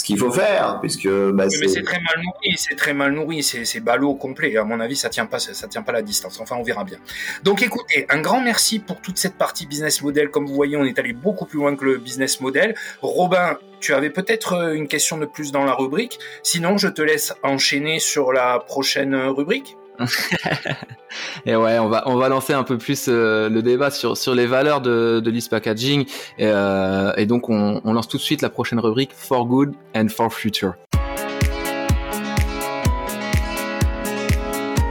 qu'il 0.09 0.17
faut 0.17 0.31
faire, 0.31 0.79
puisque. 0.81 1.07
Bah, 1.07 1.45
mais 1.61 1.67
c'est 1.67 1.83
très 1.83 2.00
mal 2.00 2.23
nourri, 2.23 2.56
c'est 2.57 2.75
très 2.75 2.94
mal 2.94 3.13
nourri, 3.13 3.44
c'est 3.44 3.79
ballot 3.79 4.15
complet. 4.15 4.57
À 4.57 4.63
mon 4.63 4.79
avis, 4.79 4.95
ça 4.95 5.09
tient 5.09 5.27
pas, 5.27 5.39
ça 5.39 5.67
tient 5.67 5.83
pas 5.83 5.91
la 5.91 6.01
distance. 6.01 6.39
Enfin, 6.39 6.56
on 6.59 6.63
verra 6.63 6.83
bien. 6.83 6.97
Donc, 7.44 7.61
écoutez, 7.61 8.07
un 8.09 8.19
grand 8.19 8.41
merci 8.41 8.79
pour 8.79 9.01
toute 9.01 9.17
cette 9.17 9.35
partie 9.35 9.67
business 9.67 10.01
model. 10.01 10.29
Comme 10.29 10.47
vous 10.47 10.56
voyez, 10.56 10.78
on 10.78 10.83
est 10.83 10.97
allé 10.97 11.13
beaucoup 11.13 11.45
plus 11.45 11.59
loin 11.59 11.75
que 11.75 11.85
le 11.85 11.97
business 11.97 12.42
model. 12.42 12.75
Robin, 13.01 13.57
tu 13.80 13.94
avais 13.94 14.09
peut-être 14.09 14.54
euh, 14.54 14.73
une 14.73 14.87
question 14.87 15.18
de 15.18 15.25
plus 15.25 15.51
dans 15.51 15.63
la 15.63 15.73
rubrique. 15.73 16.19
Sinon, 16.42 16.78
je 16.78 16.87
te 16.87 17.01
laisse 17.01 17.33
enchaîner 17.44 17.99
sur 17.99 18.33
la 18.33 18.59
prochaine 18.59 19.16
rubrique. 19.16 19.78
et 21.45 21.56
ouais, 21.56 21.79
on 21.79 21.89
va 21.89 22.03
on 22.06 22.15
va 22.15 22.29
lancer 22.29 22.53
un 22.53 22.63
peu 22.63 22.77
plus 22.77 23.07
euh, 23.07 23.49
le 23.49 23.61
débat 23.61 23.91
sur 23.91 24.18
sur 24.18 24.33
les 24.33 24.45
valeurs 24.45 24.81
de 24.81 25.19
de 25.19 25.49
packaging 25.49 26.06
et, 26.37 26.47
euh, 26.47 27.13
et 27.18 27.25
donc 27.25 27.49
on, 27.49 27.81
on, 27.83 27.94
lance 27.94 28.07
tout 28.07 28.18
de 28.18 28.21
suite 28.21 28.41
la 28.41 28.49
prochaine 28.49 28.79
rubrique 28.79 29.11
for 29.13 29.45
good 29.45 29.73
and 29.95 30.07
for 30.09 30.33
future. 30.33 30.73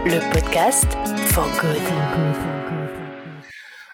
Le 0.05 0.33
podcast 0.33 0.87
for 1.27 1.47
good. 1.61 1.83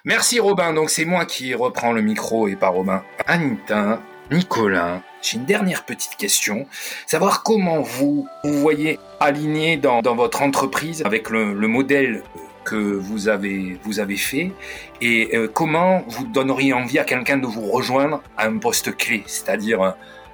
Merci 0.04 0.38
Robin. 0.38 0.72
Donc 0.74 0.90
c'est 0.90 1.04
moi 1.04 1.24
qui 1.24 1.54
reprends 1.54 1.92
le 1.92 2.02
micro 2.02 2.46
et 2.48 2.56
pas 2.56 2.68
Robin. 2.68 3.02
Anita, 3.26 4.00
Nicolas, 4.30 5.00
j'ai 5.24 5.38
une 5.38 5.46
dernière 5.46 5.84
petite 5.84 6.16
question. 6.16 6.66
Savoir 7.06 7.42
comment 7.42 7.80
vous 7.80 8.28
vous 8.44 8.60
voyez 8.60 8.98
aligné 9.20 9.76
dans, 9.78 10.02
votre 10.14 10.42
entreprise 10.42 11.02
avec 11.04 11.30
le, 11.30 11.54
modèle 11.66 12.22
que 12.64 12.76
vous 12.76 13.28
avez, 13.28 13.78
vous 13.84 14.00
avez 14.00 14.16
fait 14.16 14.52
et 15.00 15.36
euh, 15.36 15.48
comment 15.52 16.02
vous 16.08 16.26
donneriez 16.26 16.72
envie 16.72 16.98
à 16.98 17.04
quelqu'un 17.04 17.36
de 17.36 17.46
vous 17.46 17.70
rejoindre 17.70 18.22
à 18.38 18.46
un 18.46 18.56
poste 18.58 18.96
clé, 18.96 19.22
c'est-à-dire 19.26 19.82
euh, 19.82 19.90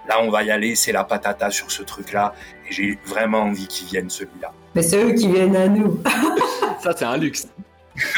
là 0.09 0.20
on 0.23 0.30
va 0.30 0.44
y 0.44 0.50
aller, 0.52 0.76
c'est 0.76 0.92
la 0.92 1.02
patata 1.02 1.50
sur 1.50 1.73
ce 1.73 1.82
truc-là 1.82 2.35
et 2.68 2.73
j'ai 2.73 2.99
vraiment 3.04 3.42
envie 3.42 3.66
qu'ils 3.66 3.88
viennent 3.88 4.11
celui-là. 4.11 4.52
Mais 4.76 4.82
c'est 4.82 5.02
eux 5.02 5.12
qui 5.12 5.26
viennent 5.26 5.56
à 5.56 5.66
nous. 5.66 6.00
Ça 6.80 6.94
c'est 6.97 7.04
un 7.04 7.16
luxe. 7.16 7.49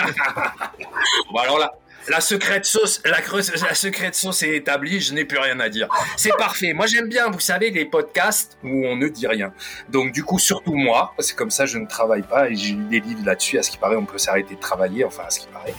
bon 1.33 1.39
alors 1.39 1.59
là, 1.59 1.73
la 2.09 2.21
secrète 2.21 2.65
sauce, 2.65 3.01
la, 3.05 3.75
secrète 3.75 4.15
sauce 4.15 4.43
est 4.43 4.57
établie, 4.57 5.01
je 5.01 5.15
n'ai 5.15 5.25
plus 5.25 5.39
rien 5.39 5.59
à 5.61 5.69
dire. 5.69 5.89
C'est 6.17 6.37
parfait. 6.37 6.73
Moi, 6.73 6.87
j'aime 6.87 7.09
bien, 7.09 7.31
vous 7.31 7.41
savez, 7.41 7.71
les 7.71 7.85
podcasts 7.85 8.59
où 8.63 8.87
on 8.87 8.97
ne 8.97 9.09
dit 9.09 9.27
rien. 9.27 9.53
Donc, 9.89 10.13
du 10.13 10.25
coup, 10.25 10.39
surtout 10.39 10.75
moi, 10.75 11.15
c'est 11.19 11.37
comme 11.37 11.51
ça, 11.51 11.67
je 11.67 11.79
ne 11.79 11.87
travaille 11.87 12.23
pas 12.23 12.49
et 12.49 12.55
j'ai 12.55 12.75
des 12.75 13.01
livres 13.01 13.25
là-dessus. 13.25 13.59
À 13.59 13.63
ce 13.63 13.71
qui 13.71 13.79
paraît, 13.79 13.97
on 13.97 14.05
peut 14.05 14.19
s'arrêter 14.19 14.55
de 14.55 14.61
travailler, 14.61 15.05
enfin, 15.05 15.25
à 15.27 15.31
ce 15.31 15.41
qui 15.41 15.47
paraît. 15.49 15.75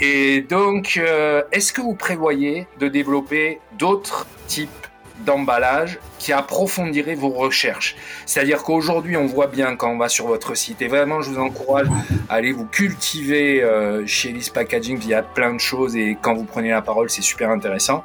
Et 0.00 0.42
donc, 0.42 0.96
euh, 0.96 1.42
est-ce 1.52 1.72
que 1.72 1.80
vous 1.80 1.94
prévoyez 1.94 2.66
de 2.78 2.88
développer 2.88 3.60
d'autres 3.78 4.26
types 4.46 4.83
d'emballage 5.20 5.98
qui 6.18 6.32
approfondirait 6.32 7.14
vos 7.14 7.30
recherches. 7.30 7.96
C'est-à-dire 8.26 8.62
qu'aujourd'hui, 8.62 9.16
on 9.16 9.26
voit 9.26 9.46
bien 9.46 9.76
quand 9.76 9.90
on 9.90 9.98
va 9.98 10.08
sur 10.08 10.26
votre 10.26 10.56
site, 10.56 10.82
et 10.82 10.88
vraiment, 10.88 11.20
je 11.22 11.30
vous 11.30 11.38
encourage 11.38 11.86
à 12.28 12.34
aller 12.34 12.52
vous 12.52 12.66
cultiver 12.66 13.62
euh, 13.62 14.06
chez 14.06 14.32
List 14.32 14.52
Packaging, 14.52 14.98
il 15.02 15.08
y 15.08 15.14
a 15.14 15.22
plein 15.22 15.54
de 15.54 15.60
choses, 15.60 15.96
et 15.96 16.16
quand 16.20 16.34
vous 16.34 16.44
prenez 16.44 16.70
la 16.70 16.82
parole, 16.82 17.10
c'est 17.10 17.22
super 17.22 17.50
intéressant. 17.50 18.04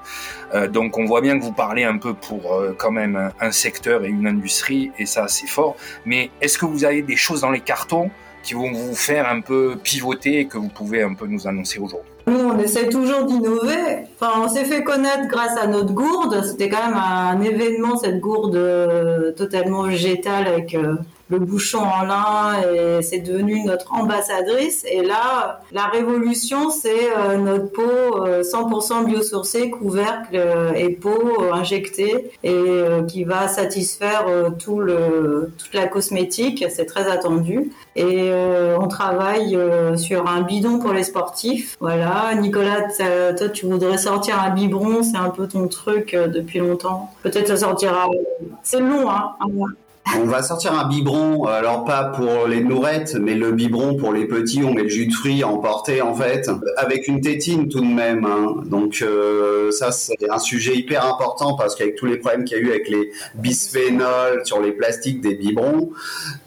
Euh, 0.53 0.67
donc, 0.67 0.97
on 0.97 1.05
voit 1.05 1.21
bien 1.21 1.37
que 1.39 1.43
vous 1.43 1.53
parlez 1.53 1.83
un 1.83 1.97
peu 1.97 2.13
pour 2.13 2.53
euh, 2.53 2.75
quand 2.77 2.91
même 2.91 3.15
un, 3.15 3.31
un 3.39 3.51
secteur 3.51 4.03
et 4.03 4.09
une 4.09 4.27
industrie, 4.27 4.91
et 4.99 5.05
ça, 5.05 5.27
c'est 5.27 5.47
fort. 5.47 5.75
Mais 6.05 6.29
est-ce 6.41 6.57
que 6.57 6.65
vous 6.65 6.85
avez 6.85 7.01
des 7.01 7.15
choses 7.15 7.41
dans 7.41 7.51
les 7.51 7.61
cartons 7.61 8.11
qui 8.43 8.53
vont 8.53 8.71
vous 8.71 8.95
faire 8.95 9.27
un 9.27 9.41
peu 9.41 9.77
pivoter 9.83 10.39
et 10.39 10.45
que 10.45 10.57
vous 10.57 10.69
pouvez 10.69 11.01
un 11.01 11.13
peu 11.13 11.27
nous 11.27 11.47
annoncer 11.47 11.79
aujourd'hui? 11.79 12.09
Nous, 12.29 12.39
on 12.39 12.57
essaie 12.59 12.89
toujours 12.89 13.23
d'innover. 13.25 14.07
Enfin, 14.19 14.41
on 14.43 14.47
s'est 14.47 14.65
fait 14.65 14.83
connaître 14.83 15.27
grâce 15.27 15.57
à 15.57 15.67
notre 15.67 15.93
gourde. 15.93 16.43
C'était 16.43 16.69
quand 16.69 16.85
même 16.85 16.97
un 16.97 17.41
événement, 17.41 17.97
cette 17.97 18.19
gourde 18.19 18.55
euh, 18.55 19.31
totalement 19.31 19.83
végétale 19.83 20.65
le 21.29 21.39
bouchon 21.39 21.79
en 21.79 22.03
lin 22.03 22.61
et 22.61 23.01
c'est 23.01 23.19
devenu 23.19 23.63
notre 23.63 23.93
ambassadrice. 23.93 24.85
Et 24.89 25.03
là, 25.03 25.61
la 25.71 25.85
révolution, 25.85 26.69
c'est 26.69 27.15
euh, 27.17 27.37
notre 27.37 27.71
peau 27.71 28.27
100% 28.41 29.05
biosourcée, 29.05 29.69
couvercle 29.69 30.41
et 30.75 30.89
peau 30.89 31.43
injectée 31.53 32.31
et 32.43 32.83
qui 33.07 33.23
va 33.23 33.47
satisfaire 33.47 34.25
tout 34.57 34.79
le, 34.79 35.51
toute 35.57 35.73
la 35.73 35.87
cosmétique. 35.87 36.65
C'est 36.69 36.85
très 36.85 37.09
attendu. 37.09 37.71
Et 37.95 38.31
on 38.79 38.87
travaille 38.87 39.57
sur 39.97 40.27
un 40.27 40.41
bidon 40.41 40.79
pour 40.79 40.93
les 40.93 41.03
sportifs. 41.03 41.77
Voilà 41.79 42.33
Nicolas, 42.35 42.87
toi 43.37 43.49
tu 43.49 43.65
voudrais 43.65 43.97
sortir 43.97 44.41
un 44.41 44.49
biberon, 44.49 45.03
c'est 45.03 45.17
un 45.17 45.29
peu 45.29 45.47
ton 45.47 45.67
truc 45.67 46.13
euh, 46.13 46.27
depuis 46.27 46.59
longtemps. 46.59 47.11
Peut-être 47.23 47.47
ça 47.47 47.57
sortira. 47.57 48.07
C'est 48.63 48.79
long, 48.79 49.09
hein. 49.09 49.35
On 50.17 50.25
va 50.25 50.41
sortir 50.41 50.73
un 50.73 50.87
biberon, 50.87 51.45
alors 51.45 51.85
pas 51.85 52.03
pour 52.03 52.47
les 52.47 52.61
nourettes, 52.61 53.15
mais 53.19 53.35
le 53.35 53.51
biberon 53.51 53.95
pour 53.95 54.11
les 54.11 54.25
petits, 54.25 54.63
on 54.63 54.73
met 54.73 54.83
le 54.83 54.89
jus 54.89 55.05
de 55.05 55.13
fruits 55.13 55.43
à 55.43 55.47
emporter 55.47 56.01
en 56.01 56.15
fait, 56.15 56.49
avec 56.77 57.07
une 57.07 57.21
tétine 57.21 57.69
tout 57.69 57.81
de 57.81 57.85
même. 57.85 58.25
Hein. 58.25 58.55
Donc 58.65 59.01
euh, 59.01 59.71
ça 59.71 59.91
c'est 59.91 60.29
un 60.29 60.39
sujet 60.39 60.75
hyper 60.75 61.05
important 61.05 61.55
parce 61.55 61.75
qu'avec 61.75 61.95
tous 61.95 62.07
les 62.07 62.17
problèmes 62.17 62.43
qu'il 62.43 62.57
y 62.57 62.59
a 62.59 62.63
eu 62.63 62.69
avec 62.69 62.89
les 62.89 63.11
bisphénols 63.35 64.41
sur 64.45 64.61
les 64.61 64.71
plastiques 64.71 65.21
des 65.21 65.35
biberons, 65.35 65.91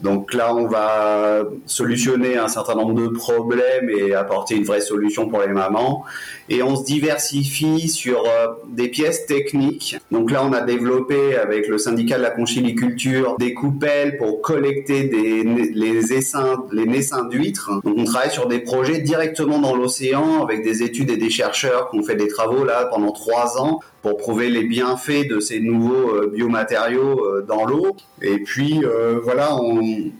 donc 0.01 0.33
là 0.33 0.53
on 0.53 0.67
va 0.67 1.43
solutionner 1.65 2.37
un 2.37 2.49
certain 2.49 2.75
nombre 2.75 2.93
de 2.93 3.07
problèmes 3.07 3.89
et 3.89 4.13
apporter 4.13 4.55
une 4.55 4.65
vraie 4.65 4.81
solution 4.81 5.29
pour 5.29 5.39
les 5.39 5.47
mamans. 5.47 6.03
Et 6.49 6.61
on 6.61 6.75
se 6.75 6.83
diversifie 6.83 7.87
sur 7.87 8.25
euh, 8.25 8.47
des 8.67 8.89
pièces 8.89 9.25
techniques. 9.25 9.97
Donc 10.11 10.31
là 10.31 10.43
on 10.43 10.51
a 10.51 10.61
développé 10.61 11.37
avec 11.37 11.69
le 11.69 11.77
syndicat 11.77 12.17
de 12.17 12.23
la 12.23 12.31
conchiliculture 12.31 13.37
des 13.39 13.52
coupelles 13.53 14.17
pour 14.17 14.41
collecter 14.41 15.03
des, 15.03 15.43
les 15.43 16.13
essaims, 16.13 16.65
les 16.71 16.85
naissins 16.85 17.25
d'huîtres. 17.25 17.81
Donc 17.83 17.95
on 17.97 18.03
travaille 18.03 18.31
sur 18.31 18.47
des 18.47 18.59
projets 18.59 18.99
directement 18.99 19.59
dans 19.59 19.75
l'océan 19.75 20.43
avec 20.43 20.63
des 20.63 20.83
études 20.83 21.09
et 21.09 21.17
des 21.17 21.29
chercheurs 21.29 21.89
qui 21.89 21.99
ont 21.99 22.03
fait 22.03 22.15
des 22.15 22.27
travaux 22.27 22.63
là 22.63 22.85
pendant 22.85 23.11
trois 23.11 23.61
ans 23.61 23.79
pour 24.01 24.17
prouver 24.17 24.49
les 24.49 24.63
bienfaits 24.63 25.27
de 25.29 25.39
ces 25.39 25.59
nouveaux 25.59 26.15
euh, 26.15 26.31
biomatériaux 26.33 27.25
euh, 27.25 27.41
dans 27.41 27.65
l'eau. 27.65 27.95
Et 28.21 28.39
puis 28.39 28.83
euh, 28.83 29.19
voilà, 29.23 29.55
on, 29.55 30.11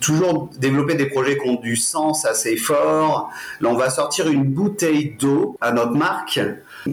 toujours 0.00 0.50
développer 0.58 0.94
des 0.94 1.06
projets 1.06 1.38
qui 1.38 1.48
ont 1.48 1.60
du 1.60 1.76
sens 1.76 2.24
assez 2.24 2.56
fort. 2.56 3.30
Là, 3.60 3.68
on 3.70 3.76
va 3.76 3.90
sortir 3.90 4.28
une 4.28 4.44
bouteille 4.44 5.16
d'eau 5.18 5.56
à 5.60 5.72
notre 5.72 5.92
marque 5.92 6.40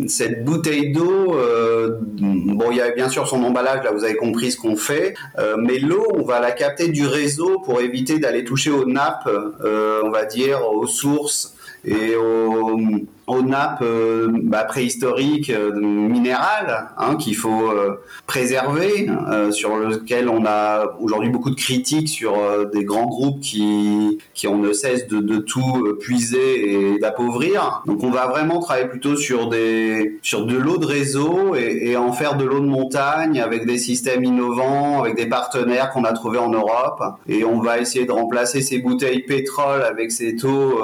cette 0.07 0.43
bouteille 0.43 0.91
d'eau, 0.91 1.35
euh, 1.35 1.99
bon, 2.01 2.71
il 2.71 2.77
y 2.77 2.81
a 2.81 2.91
bien 2.91 3.09
sûr 3.09 3.27
son 3.27 3.43
emballage, 3.43 3.83
là 3.83 3.91
vous 3.91 4.03
avez 4.03 4.15
compris 4.15 4.51
ce 4.51 4.57
qu'on 4.57 4.75
fait, 4.75 5.13
euh, 5.37 5.55
mais 5.57 5.79
l'eau, 5.79 6.07
on 6.13 6.23
va 6.23 6.39
la 6.39 6.51
capter 6.51 6.87
du 6.87 7.05
réseau 7.05 7.59
pour 7.59 7.81
éviter 7.81 8.19
d'aller 8.19 8.43
toucher 8.43 8.71
aux 8.71 8.85
nappes, 8.85 9.27
euh, 9.27 10.01
on 10.03 10.09
va 10.09 10.25
dire, 10.25 10.67
aux 10.67 10.87
sources 10.87 11.55
et 11.85 12.15
aux, 12.15 12.79
aux 13.27 13.41
nappes 13.41 13.81
euh, 13.81 14.27
bah, 14.43 14.63
préhistoriques 14.63 15.49
euh, 15.49 15.71
minérales 15.73 16.89
hein, 16.97 17.15
qu'il 17.15 17.35
faut 17.35 17.69
euh, 17.69 18.01
préserver, 18.27 19.07
sur 19.51 19.77
lequel 19.77 20.29
on 20.29 20.45
a 20.45 20.95
aujourd'hui 20.99 21.29
beaucoup 21.29 21.49
de 21.49 21.55
critiques 21.55 22.09
sur 22.09 22.35
des 22.71 22.83
grands 22.83 23.05
groupes 23.05 23.39
qui, 23.39 24.19
qui 24.33 24.47
on 24.47 24.57
ne 24.57 24.73
cesse 24.73 25.07
de, 25.07 25.19
de 25.19 25.37
tout 25.37 25.95
puiser 25.99 26.93
et 26.93 26.99
d'appauvrir. 26.99 27.83
Donc 27.85 28.03
on 28.03 28.09
va 28.09 28.27
vraiment 28.27 28.59
travailler 28.59 28.87
plutôt 28.87 29.15
sur 29.15 29.49
des 29.49 30.19
sur 30.21 30.45
de 30.45 30.55
l'eau 30.55 30.77
de 30.77 30.85
réseau 30.85 31.55
et, 31.55 31.91
et, 31.91 31.97
en 31.97 32.11
faire 32.11 32.37
de 32.37 32.45
l'eau 32.45 32.59
de 32.59 32.65
montagne 32.65 33.39
avec 33.41 33.65
des 33.65 33.77
systèmes 33.77 34.23
innovants, 34.23 34.99
avec 35.01 35.15
des 35.15 35.27
partenaires 35.27 35.91
qu'on 35.91 36.03
a 36.03 36.13
trouvés 36.13 36.39
en 36.39 36.49
Europe. 36.49 37.03
Et 37.27 37.43
on 37.43 37.59
va 37.59 37.79
essayer 37.79 38.05
de 38.05 38.11
remplacer 38.11 38.61
ces 38.61 38.79
bouteilles 38.79 39.23
pétrole 39.23 39.83
avec 39.83 40.11
cette 40.11 40.43
eau 40.43 40.81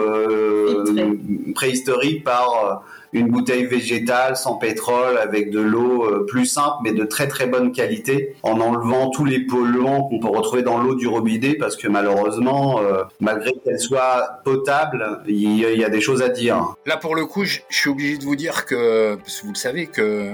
préhistorique 1.55 2.23
euh, 2.29 2.75
une 3.11 3.27
bouteille 3.27 3.65
végétale 3.65 4.37
sans 4.37 4.55
pétrole 4.55 5.17
avec 5.17 5.49
de 5.49 5.59
l'eau 5.59 6.05
euh, 6.05 6.25
plus 6.25 6.45
simple 6.45 6.77
mais 6.83 6.91
de 6.91 7.03
très 7.05 7.27
très 7.27 7.47
bonne 7.47 7.71
qualité 7.71 8.35
en 8.43 8.59
enlevant 8.59 9.09
tous 9.09 9.25
les 9.25 9.39
polluants 9.39 10.03
qu'on 10.03 10.19
peut 10.19 10.27
retrouver 10.27 10.61
dans 10.61 10.77
l'eau 10.77 10.95
du 10.95 11.07
robinet 11.07 11.55
parce 11.55 11.75
que 11.75 11.87
malheureusement 11.87 12.79
euh, 12.79 13.03
malgré 13.19 13.53
qu'elle 13.65 13.79
soit 13.79 14.41
potable 14.43 15.21
il 15.27 15.57
y, 15.57 15.83
a 15.83 15.89
des 15.89 16.01
choses 16.01 16.21
à 16.21 16.29
dire. 16.29 16.75
Là 16.85 16.97
pour 16.97 17.15
le 17.15 17.25
coup 17.25 17.45
je, 17.45 17.59
suis 17.69 17.89
obligé 17.89 18.17
de 18.17 18.23
vous 18.23 18.35
dire 18.35 18.65
que 18.65 19.15
parce 19.15 19.39
que 19.39 19.45
vous 19.45 19.53
le 19.53 19.57
savez 19.57 19.87
que 19.87 20.31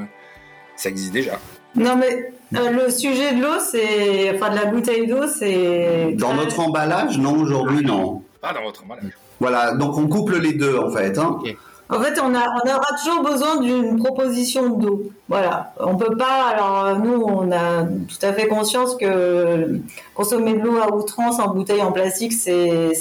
ça 0.76 0.90
existe 0.90 1.14
déjà. 1.14 1.40
Non 1.76 1.96
mais 1.96 2.34
le 2.52 2.90
sujet 2.90 3.36
de 3.36 3.42
l'eau 3.42 3.60
c'est 3.60 4.36
enfin 4.36 4.50
de 4.50 4.56
la 4.56 4.66
bouteille 4.66 5.08
d'eau 5.08 5.28
c'est 5.28 6.14
dans 6.14 6.34
notre 6.34 6.60
emballage 6.60 7.18
non 7.18 7.38
aujourd'hui 7.38 7.86
non. 7.86 8.22
Pas 8.42 8.54
dans 8.54 8.64
votre 8.64 8.84
emballage. 8.84 9.18
Voilà 9.40 9.74
donc 9.74 9.98
on 9.98 10.08
couple 10.08 10.40
les 10.40 10.54
deux 10.54 10.78
en 10.78 10.90
fait. 10.90 11.18
Hein. 11.18 11.40
En 11.90 12.00
fait, 12.02 12.20
on, 12.20 12.34
aura 12.34 12.98
toujours 13.04 13.24
besoin 13.24 13.62
d'une 13.62 13.98
proposition 13.98 14.70
d'eau. 14.70 15.04
Voilà. 15.30 15.74
On 15.80 15.96
peut 15.96 16.18
pas. 16.18 16.48
Alors 16.50 17.00
nous, 17.00 17.24
on 17.24 17.52
a 17.52 17.84
tout 17.84 18.26
à 18.26 18.34
fait 18.34 18.48
conscience 18.48 18.96
que 18.96 19.80
consommer 20.16 20.54
de 20.54 20.62
l'eau 20.62 20.78
à 20.78 20.94
outrance 20.96 21.40
en 21.40 21.54
bouteille 21.54 21.84
en 21.84 21.92
plastique, 21.92 22.34
c'est 22.34 22.92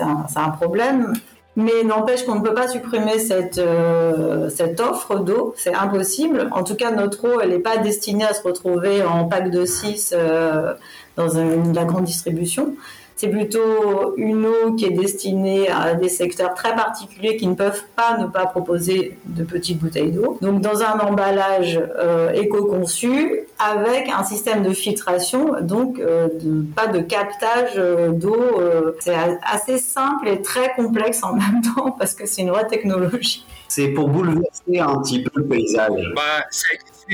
un, 0.00 0.26
un, 0.34 0.50
problème. 0.50 1.12
Mais 1.56 1.84
n'empêche 1.84 2.24
qu'on 2.24 2.36
ne 2.36 2.42
peut 2.42 2.54
pas 2.54 2.68
supprimer 2.68 3.18
cette, 3.18 3.58
euh, 3.58 4.48
cette 4.50 4.80
offre 4.80 5.16
d'eau, 5.16 5.54
c'est 5.56 5.74
impossible. 5.74 6.48
En 6.52 6.62
tout 6.62 6.76
cas, 6.76 6.90
notre 6.92 7.24
eau, 7.24 7.40
elle 7.40 7.50
n'est 7.50 7.58
pas 7.58 7.76
destinée 7.76 8.24
à 8.24 8.34
se 8.34 8.42
retrouver 8.42 9.02
en 9.02 9.26
pack 9.26 9.50
de 9.50 9.64
6 9.64 10.14
euh, 10.16 10.74
dans 11.16 11.28
la 11.74 11.84
grande 11.84 12.04
distribution. 12.04 12.74
C'est 13.20 13.28
plutôt 13.28 14.14
une 14.16 14.46
eau 14.46 14.72
qui 14.76 14.86
est 14.86 14.92
destinée 14.92 15.68
à 15.68 15.92
des 15.92 16.08
secteurs 16.08 16.54
très 16.54 16.74
particuliers 16.74 17.36
qui 17.36 17.46
ne 17.48 17.54
peuvent 17.54 17.82
pas 17.94 18.16
ne 18.16 18.24
pas 18.24 18.46
proposer 18.46 19.18
de 19.26 19.44
petites 19.44 19.78
bouteilles 19.78 20.10
d'eau. 20.10 20.38
Donc 20.40 20.62
dans 20.62 20.80
un 20.80 20.98
emballage 21.00 21.78
euh, 21.98 22.32
éco-conçu 22.32 23.40
avec 23.58 24.08
un 24.08 24.24
système 24.24 24.62
de 24.62 24.72
filtration, 24.72 25.60
donc 25.60 25.98
euh, 25.98 26.28
pas 26.74 26.86
de 26.86 27.00
captage 27.00 27.72
euh, 27.76 28.08
d'eau. 28.08 28.58
c'est 29.00 29.16
assez 29.42 29.76
simple 29.76 30.26
et 30.26 30.40
très 30.40 30.72
complexe 30.72 31.22
en 31.22 31.34
même 31.34 31.60
temps 31.76 31.90
parce 31.90 32.14
que 32.14 32.24
c'est 32.24 32.40
une 32.40 32.48
vraie 32.48 32.68
technologie. 32.68 33.44
C'est 33.68 33.88
pour 33.88 34.08
bouleverser 34.08 34.78
un 34.78 34.98
petit 35.02 35.22
peu 35.22 35.30
le 35.34 35.44
paysage. 35.44 36.10
Bah, 36.16 36.46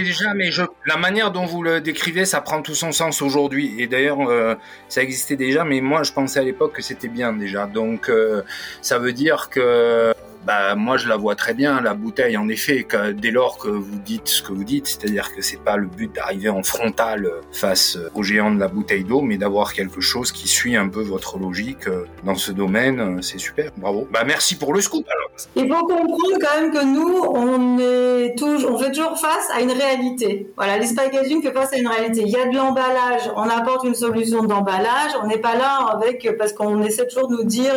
déjà, 0.03 0.35
mais 0.35 0.51
je, 0.51 0.63
la 0.87 0.97
manière 0.97 1.31
dont 1.31 1.47
vous 1.47 1.63
le 1.63 1.81
décrivez, 1.81 2.25
ça 2.25 2.41
prend 2.41 2.63
tout 2.63 2.75
son 2.75 2.93
sens 2.93 3.23
aujourd'hui. 3.23 3.75
Et 3.79 3.87
d'ailleurs, 3.87 4.21
euh, 4.29 4.55
ça 4.89 5.03
existait 5.03 5.37
déjà, 5.37 5.65
mais 5.65 5.81
moi, 5.81 6.03
je 6.03 6.13
pensais 6.13 6.41
à 6.41 6.43
l'époque 6.43 6.75
que 6.75 6.83
c'était 6.83 7.09
bien 7.09 7.33
déjà. 7.33 7.67
Donc, 7.67 8.09
euh, 8.09 8.43
ça 8.83 8.99
veut 8.99 9.13
dire 9.13 9.49
que 9.51 10.13
bah 10.47 10.77
moi 10.77 10.97
je 10.97 11.09
la 11.09 11.17
vois 11.17 11.35
très 11.35 11.55
bien 11.55 11.81
la 11.81 11.93
bouteille 11.93 12.37
en 12.37 12.49
effet 12.49 12.87
dès 13.15 13.33
lors 13.33 13.59
que 13.59 13.69
vous 13.69 13.99
dites 13.99 14.29
ce 14.29 14.43
que 14.43 14.53
vous 14.53 14.63
dites 14.63 14.87
c'est-à-dire 14.87 15.35
que 15.35 15.43
c'est 15.43 15.61
pas 15.61 15.77
le 15.77 15.89
but 15.89 16.15
d'arriver 16.15 16.49
en 16.49 16.63
frontal 16.63 17.29
face 17.51 17.99
au 18.15 18.23
géant 18.23 18.53
de 18.53 18.61
la 18.61 18.69
bouteille 18.69 19.03
d'eau 19.03 19.23
mais 19.23 19.39
d'avoir 19.39 19.73
quelque 19.73 20.01
chose 20.01 20.31
qui 20.31 20.47
suit 20.47 20.77
un 20.77 20.89
peu 20.89 21.03
votre 21.03 21.37
logique 21.39 21.89
dans 22.23 22.37
ce 22.37 22.53
domaine 22.53 23.21
c'est 23.23 23.39
super 23.39 23.73
bravo 23.77 24.07
bah 24.13 24.23
merci 24.25 24.57
pour 24.57 24.73
le 24.73 24.81
scoop 24.81 25.05
alors 25.09 25.26
il 25.55 25.69
faut 25.69 25.87
comprendre 25.87 26.39
quand 26.41 26.61
même 26.61 26.73
que 26.73 26.85
nous 26.85 27.23
on 27.25 27.79
est 27.79 28.39
toujours 28.39 28.73
on 28.73 28.79
fait 28.79 28.93
toujours 28.93 29.19
face 29.19 29.49
à 29.55 29.61
une 29.61 29.73
réalité 29.73 30.51
voilà 30.57 30.79
les 30.79 30.87
fait 30.87 31.53
face 31.53 31.73
à 31.73 31.77
une 31.77 31.89
réalité 31.89 32.23
il 32.23 32.31
y 32.31 32.37
a 32.37 32.47
de 32.47 32.57
l'emballage 32.57 33.31
on 33.37 33.43
apporte 33.43 33.85
une 33.85 33.95
solution 33.95 34.45
d'emballage 34.45 35.13
on 35.23 35.27
n'est 35.27 35.39
pas 35.39 35.57
là 35.57 35.89
avec 35.93 36.29
parce 36.39 36.53
qu'on 36.53 36.83
essaie 36.83 37.07
toujours 37.07 37.29
de 37.29 37.37
nous 37.37 37.45
dire 37.45 37.73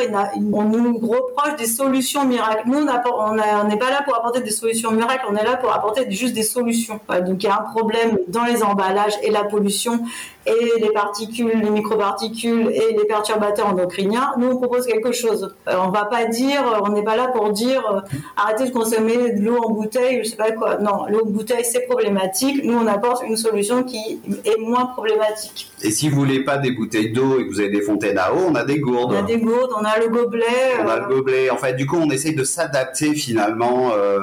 on 0.54 0.64
nous 0.64 0.98
reproche 1.00 1.56
des 1.58 1.68
solutions 1.68 2.26
miracles 2.26 2.64
nous, 2.66 2.80
on 2.80 3.68
n'est 3.68 3.78
pas 3.78 3.90
là 3.90 4.02
pour 4.04 4.16
apporter 4.16 4.42
des 4.42 4.52
solutions 4.52 4.92
miracles, 4.92 5.26
on 5.30 5.36
est 5.36 5.44
là 5.44 5.58
pour 5.58 5.74
apporter 5.74 6.10
juste 6.12 6.34
des 6.34 6.44
solutions. 6.44 7.00
donc 7.26 7.44
il 7.44 7.46
y 7.46 7.50
a 7.50 7.60
un 7.60 7.72
problème 7.72 8.20
dans 8.28 8.44
les 8.44 8.64
emballages 8.64 9.14
et 9.24 9.32
la 9.32 9.44
pollution 9.44 10.00
et 10.46 10.80
les 10.80 10.92
particules, 10.92 11.60
les 11.62 11.70
microparticules 11.70 12.72
et 12.72 12.96
les 12.98 13.06
perturbateurs 13.06 13.68
endocriniens. 13.68 14.34
Nous, 14.38 14.48
on 14.48 14.58
propose 14.58 14.86
quelque 14.88 15.12
chose. 15.12 15.56
Euh, 15.68 15.76
on 15.86 15.90
va 15.90 16.06
pas 16.06 16.26
dire, 16.26 16.62
on 16.84 16.90
n'est 16.90 17.04
pas 17.04 17.16
là 17.16 17.28
pour 17.28 17.44
pour 17.50 17.54
dire 17.54 17.84
euh, 17.92 18.18
arrêtez 18.38 18.66
de 18.68 18.72
consommer 18.72 19.32
de 19.34 19.44
l'eau 19.44 19.58
en 19.58 19.72
bouteille, 19.72 20.22
je 20.24 20.30
sais 20.30 20.36
pas 20.36 20.52
quoi. 20.52 20.78
Non, 20.78 21.06
l'eau 21.10 21.26
en 21.26 21.30
bouteille 21.30 21.66
c'est 21.66 21.88
problématique. 21.88 22.64
Nous 22.64 22.78
on 22.78 22.88
apporte 22.88 23.24
une 23.28 23.38
solution 23.38 23.84
qui 23.84 24.20
est 24.46 24.60
moins 24.60 24.86
problématique. 24.86 25.72
Et 25.82 25.92
si 25.92 26.10
vous 26.10 26.20
voulez 26.20 26.44
pas 26.44 26.58
des 26.58 26.72
bouteilles 26.72 27.12
d'eau 27.12 27.40
et 27.40 27.48
que 27.48 27.50
vous 27.50 27.60
avez 27.60 27.70
des 27.70 27.82
fontaines 27.82 28.18
à 28.18 28.34
eau, 28.34 28.40
on 28.48 28.56
a 28.56 28.64
des 28.64 28.80
gourdes. 28.80 29.14
On 29.14 29.18
a 29.18 29.24
des 29.24 29.38
gourdes, 29.38 29.72
on 29.80 29.84
a 29.84 30.00
le 30.00 30.10
gobelet. 30.10 30.46
On 30.84 30.88
a 30.88 31.00
le 31.00 31.08
gobelet. 31.08 31.50
En 31.50 31.58
fait, 31.58 31.74
du 31.74 31.86
coup, 31.88 31.98
on 31.98 32.10
essaye 32.10 32.36
de 32.36 32.44
s'adapter 32.44 33.14
finalement. 33.16 33.92
Euh, 33.94 34.20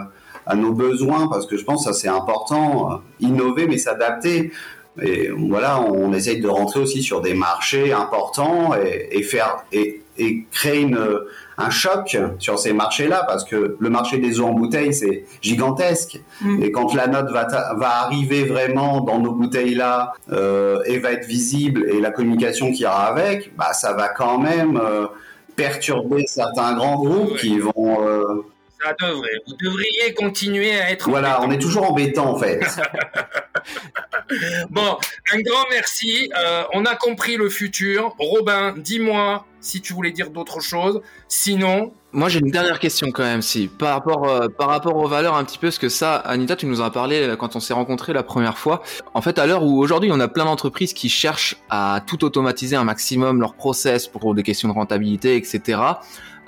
à 0.49 0.55
nos 0.55 0.73
besoins 0.73 1.27
parce 1.27 1.45
que 1.45 1.57
je 1.57 1.65
pense 1.65 1.85
que 1.85 1.93
ça 1.93 1.99
c'est 1.99 2.07
important 2.07 3.01
innover 3.19 3.67
mais 3.67 3.79
s'adapter 3.79 4.53
et 5.03 5.29
voilà, 5.29 5.81
on 5.81 6.13
essaye 6.13 6.41
de 6.41 6.49
rentrer 6.49 6.81
aussi 6.81 7.03
sur 7.03 7.21
des 7.21 7.35
marchés 7.35 7.93
importants 7.93 8.75
et, 8.75 9.23
faire 9.23 9.65
et, 9.73 10.03
créer 10.51 10.81
une, 10.81 10.99
un 11.59 11.71
choc 11.71 12.17
sur 12.39 12.59
ces 12.59 12.73
marchés-là 12.73 13.25
parce 13.29 13.45
que 13.45 13.77
le 13.79 13.91
marché 13.91 14.17
des 14.17 14.41
eaux 14.41 14.47
en 14.47 14.53
bouteille 14.53 14.95
c'est 14.95 15.25
gigantesque 15.43 16.21
mm. 16.41 16.63
et 16.63 16.73
quand 16.73 16.95
la 16.95 17.07
note 17.07 17.31
va, 17.31 17.47
va 17.77 17.89
arriver 18.05 18.45
vraiment 18.45 19.03
dans 19.03 19.19
nos 19.19 19.33
bouteilles-là 19.33 20.15
euh, 20.33 20.83
et 20.87 20.99
va 20.99 21.13
être 21.13 21.27
visible 21.27 21.87
et 21.91 22.01
la 22.01 22.11
communication 22.11 22.73
qui 22.73 22.83
ira 22.83 23.05
avec, 23.05 23.55
bah 23.57 23.75
ça 23.75 23.93
va 23.93 24.09
quand 24.09 24.39
même 24.39 24.81
euh, 24.83 25.07
perturber 25.55 26.25
certains 26.27 26.75
grands 26.75 26.97
groupes 26.97 27.37
qui 27.37 27.59
vont 27.59 28.07
euh, 28.07 28.45
ça 28.83 28.95
devrait. 29.01 29.31
Vous 29.47 29.55
devriez 29.55 30.15
continuer 30.15 30.79
à 30.79 30.91
être. 30.91 31.09
Voilà, 31.09 31.43
on 31.43 31.51
est 31.51 31.59
toujours 31.59 31.91
embêtant 31.91 32.35
en 32.35 32.39
fait. 32.39 32.61
bon, 34.71 34.99
un 35.33 35.41
grand 35.41 35.65
merci. 35.71 36.31
Euh, 36.37 36.65
on 36.73 36.85
a 36.85 36.95
compris 36.95 37.37
le 37.37 37.49
futur. 37.49 38.15
Robin, 38.19 38.75
dis-moi 38.77 39.47
si 39.67 39.81
tu 39.81 39.93
voulais 39.93 40.13
dire 40.13 40.31
d'autres 40.31 40.61
choses. 40.61 41.01
Sinon. 41.29 41.93
Moi, 42.13 42.29
j'ai 42.29 42.39
une 42.39 42.51
dernière 42.51 42.79
question 42.79 43.11
quand 43.11 43.25
même, 43.25 43.43
si 43.43 43.69
par 43.69 43.91
rapport 43.91 44.27
euh, 44.29 44.49
par 44.49 44.69
rapport 44.69 44.97
aux 44.97 45.09
valeurs 45.09 45.35
un 45.35 45.45
petit 45.45 45.59
peu, 45.59 45.67
parce 45.67 45.79
que 45.79 45.89
ça, 45.89 46.17
Anita, 46.17 46.57
tu 46.57 46.67
nous 46.67 46.81
en 46.81 46.85
as 46.85 46.91
parlé 46.91 47.21
euh, 47.21 47.37
quand 47.37 47.57
on 47.57 47.61
s'est 47.61 47.75
rencontrés 47.75 48.13
la 48.13 48.23
première 48.23 48.57
fois. 48.57 48.83
En 49.13 49.21
fait, 49.21 49.39
à 49.39 49.47
l'heure 49.47 49.65
où 49.65 49.79
aujourd'hui, 49.79 50.11
on 50.13 50.21
a 50.21 50.29
plein 50.29 50.45
d'entreprises 50.45 50.95
qui 50.95 51.09
cherchent 51.09 51.57
à 51.69 52.01
tout 52.07 52.25
automatiser 52.25 52.77
un 52.77 52.85
maximum 52.85 53.41
leur 53.41 53.55
process 53.55 54.07
pour 54.07 54.35
des 54.35 54.43
questions 54.43 54.69
de 54.69 54.75
rentabilité, 54.75 55.37
etc. 55.37 55.81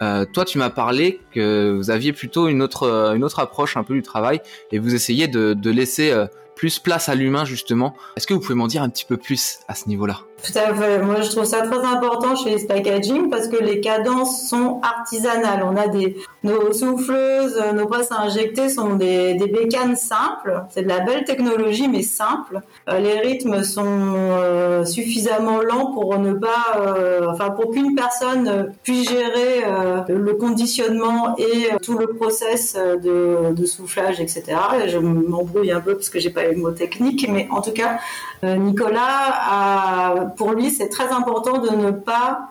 Euh, 0.01 0.25
toi, 0.25 0.45
tu 0.45 0.59
m'as 0.59 0.71
parlé 0.71 1.21
que 1.33 1.73
vous 1.77 1.91
aviez 1.91 2.13
plutôt 2.13 2.49
une 2.49 2.63
autre, 2.63 3.13
une 3.15 3.25
autre 3.25 3.41
approche 3.41 3.77
un 3.77 3.83
peu 3.83 3.95
du 3.95 4.03
travail 4.03 4.41
et 4.71 4.79
vous 4.79 4.95
essayez 4.95 5.29
de, 5.29 5.55
de 5.55 5.71
laisser 5.71 6.11
euh, 6.11 6.27
plus 6.55 6.79
place 6.79 7.09
à 7.09 7.15
l'humain 7.15 7.45
justement. 7.45 7.95
Est-ce 8.17 8.27
que 8.27 8.35
vous 8.35 8.41
pouvez 8.41 8.55
m'en 8.55 8.69
dire 8.69 8.83
un 8.83 8.89
petit 8.89 9.05
peu 9.05 9.17
plus 9.17 9.59
à 9.69 9.75
ce 9.75 9.89
niveau-là? 9.89 10.28
Tout 10.43 10.57
à 10.57 10.75
fait. 10.75 10.99
Moi, 11.01 11.21
je 11.23 11.31
trouve 11.31 11.45
ça 11.45 11.63
très 11.63 11.85
important 11.85 12.37
chez 12.37 12.51
les 12.51 12.67
packaging 12.67 13.29
parce 13.31 13.49
que 13.49 13.63
les 13.63 13.81
cadences 13.81 14.49
sont 14.49 14.81
artisanales. 14.83 15.65
On 15.65 15.77
a 15.77 15.89
des 15.89 16.17
nos 16.45 16.73
souffleuses, 16.73 17.61
nos 17.75 17.87
presses 17.87 18.13
à 18.13 18.21
injecter 18.21 18.69
sont 18.69 18.95
des, 18.95 19.35
des 19.35 19.49
bécanes 19.49 19.97
simples. 19.97 20.63
C'est 20.71 20.83
de 20.83 20.89
la 20.89 21.01
belle 21.01 21.25
technologie, 21.25 21.89
mais 21.89 22.03
simple. 22.03 22.61
Euh, 22.89 23.01
les 23.01 23.19
rythmes 23.19 23.65
sont 23.65 23.85
euh, 23.85 24.85
suffisamment 24.85 25.61
lents 25.61 25.93
pour 25.93 26.17
ne 26.19 26.33
pas, 26.35 26.77
euh, 26.77 27.27
enfin, 27.29 27.51
pour 27.51 27.73
qu'une 27.73 27.95
personne 27.95 28.73
puisse 28.83 29.09
gérer 29.09 29.65
le 30.09 30.35
conditionnement 30.35 31.37
et 31.37 31.77
tout 31.83 31.99
le 31.99 32.09
process 32.09 32.77
de, 32.77 33.67
soufflage, 33.67 34.21
etc. 34.21 34.45
Et 34.85 34.89
je 34.89 34.99
m'embrouille 34.99 35.73
un 35.73 35.81
peu 35.81 35.95
parce 35.95 36.09
que 36.09 36.19
j'ai 36.19 36.31
pas 36.31 36.45
les 36.45 36.55
mots 36.55 36.71
techniques, 36.71 37.29
mais 37.29 37.49
en 37.51 37.61
tout 37.61 37.73
cas, 37.73 37.99
Nicolas 38.43 39.33
a 39.33 40.15
pour 40.37 40.53
lui, 40.53 40.71
c'est 40.71 40.89
très 40.89 41.09
important 41.09 41.59
de 41.59 41.71
ne 41.71 41.91
pas 41.91 42.51